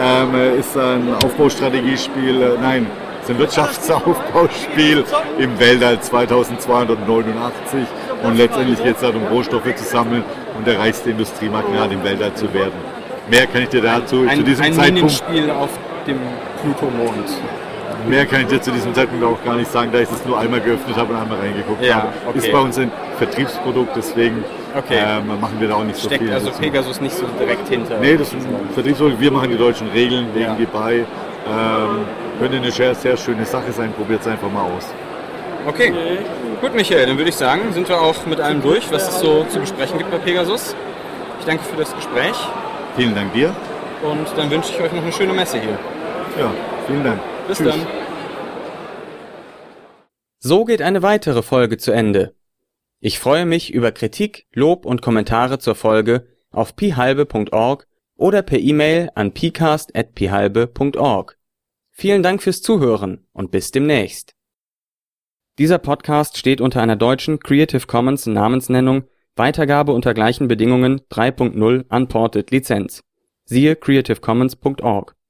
Ähm, 0.01 0.35
äh, 0.35 0.57
ist 0.59 0.77
ein 0.77 1.13
Aufbaustrategiespiel, 1.25 2.43
äh, 2.43 2.49
nein, 2.61 2.87
ist 3.23 3.31
ein 3.31 3.39
Wirtschaftsaufbauspiel 3.39 5.05
im 5.39 5.59
Weltall 5.59 6.01
2289 6.01 7.81
und 8.23 8.37
letztendlich 8.37 8.83
geht 8.83 8.95
es 8.95 9.01
darum, 9.01 9.27
Rohstoffe 9.27 9.75
zu 9.75 9.85
sammeln 9.85 10.25
und 10.57 10.67
der 10.67 10.79
reichste 10.79 11.11
Industriemagnat 11.11 11.93
im 11.93 12.03
Weltall 12.05 12.35
zu 12.35 12.53
werden. 12.55 12.75
Mehr 13.29 13.47
kann 13.47 13.63
ich 13.63 13.69
dir 13.69 13.83
dazu 13.83 14.25
zu 14.25 14.29
Ein, 14.29 14.45
diesem 14.45 14.65
ein 14.65 14.73
Zeitpunkt 14.73 14.95
Minenspiel 14.95 15.51
auf 15.51 15.71
dem 16.07 16.19
Pluto-Mond. 16.63 17.29
Mehr 18.09 18.27
kann 18.27 18.43
ich 18.43 18.47
dir 18.49 18.61
zu 18.61 18.71
diesem 18.71 18.95
Zeitpunkt 18.95 19.25
auch 19.25 19.43
gar 19.45 19.57
nicht 19.57 19.71
sagen, 19.71 19.91
da 19.93 19.99
ich 19.99 20.11
es 20.11 20.25
nur 20.27 20.39
einmal 20.39 20.61
geöffnet 20.61 20.97
habe 20.97 21.13
und 21.15 21.21
einmal 21.21 21.39
reingeguckt 21.39 21.85
Ja, 21.85 21.95
habe. 21.97 22.09
okay. 22.29 22.39
Ist 22.39 22.53
bei 22.53 22.59
uns 22.59 22.79
ein 22.79 22.91
Vertriebsprodukt, 23.19 23.91
deswegen 23.97 24.45
Okay. 24.77 24.99
ähm, 25.05 25.29
machen 25.41 25.57
wir 25.61 25.69
da 25.69 25.75
auch 25.75 25.85
nicht 25.85 25.97
so 25.99 26.09
Steckt 26.09 26.23
viel. 26.25 26.33
also 26.33 26.47
dazu. 26.49 26.61
Pegasus 26.61 27.01
nicht 27.01 27.15
so 27.15 27.25
direkt 27.39 27.69
hinter. 27.69 27.99
Nee, 27.99 28.17
das 28.17 28.29
ist 28.29 28.35
ein 28.47 28.69
Vertriebsprodukt. 28.75 29.21
Wir 29.21 29.31
machen 29.31 29.51
die 29.51 29.59
deutschen 29.59 29.89
Regeln, 29.91 30.27
legen 30.35 30.47
Ja. 30.47 30.55
die 30.59 30.67
bei. 30.67 30.95
Ähm, 30.95 31.05
könnte 32.39 32.57
eine 32.57 32.71
sehr, 32.71 32.95
sehr 32.95 33.17
schöne 33.17 33.45
Sache 33.45 33.71
sein. 33.73 33.93
Probiert 33.93 34.21
es 34.23 34.27
einfach 34.27 34.51
mal 34.51 34.63
aus. 34.63 34.87
Okay, 35.67 35.93
gut 36.61 36.75
Michael, 36.75 37.07
dann 37.07 37.17
würde 37.19 37.29
ich 37.29 37.37
sagen, 37.37 37.73
sind 37.73 37.89
wir 37.89 38.01
auch 38.01 38.15
mit 38.27 38.41
allem 38.41 38.63
durch, 38.63 38.91
was 38.91 39.09
es 39.09 39.21
so 39.21 39.45
zu 39.49 39.61
besprechen 39.61 39.99
gibt 39.99 40.11
bei 40.11 40.19
Pegasus. 40.19 40.75
Ich 41.39 41.47
danke 41.47 41.63
für 41.65 41.77
das 41.77 41.95
Gespräch 41.95 42.35
Vielen 42.97 43.15
Dank 43.15 43.33
dir. 43.33 43.55
und 44.03 44.27
dann 44.37 44.51
wünsche 44.51 44.73
ich 44.73 44.81
euch 44.81 44.93
noch 44.93 45.03
eine 45.03 45.13
schöne 45.13 45.33
Messe 45.33 45.59
hier. 45.61 45.79
Ja, 46.39 46.51
vielen 46.89 47.05
Dank. 47.05 47.19
Bis 47.49 47.59
Tschüss. 47.59 47.69
dann. 47.69 47.87
So 50.39 50.65
geht 50.65 50.81
eine 50.83 51.03
weitere 51.03 51.43
Folge 51.43 51.79
zu 51.79 51.91
Ende. 51.93 52.35
Ich 53.01 53.19
freue 53.19 53.47
mich 53.47 53.73
über 53.73 53.93
Kritik, 53.93 54.47
Lob 54.53 54.85
und 54.87 55.03
Kommentare 55.03 55.59
zur 55.59 55.75
Folge 55.75 56.27
auf 56.51 56.77
pihalbe.org 56.77 57.87
oder 58.17 58.43
per 58.43 58.59
E-Mail 58.59 59.11
an 59.15 59.33
pcast@pihalbe.org. 59.33 61.39
Vielen 61.91 62.23
Dank 62.23 62.43
fürs 62.43 62.63
Zuhören 62.63 63.27
und 63.33 63.51
bis 63.51 63.71
demnächst. 63.71 64.35
Dieser 65.59 65.79
Podcast 65.79 66.39
steht 66.39 66.61
unter 66.61 66.81
einer 66.81 66.97
deutschen 66.97 67.41
Creative 67.41 67.87
Commons 67.87 68.27
Namensnennung 68.27 69.05
Weitergabe 69.35 69.93
unter 69.93 70.13
gleichen 70.13 70.47
Bedingungen 70.47 71.01
3.0 71.11 71.87
Unported 71.89 72.51
Lizenz. 72.51 73.03
Siehe 73.45 73.77
creativecommons.org 73.77 75.17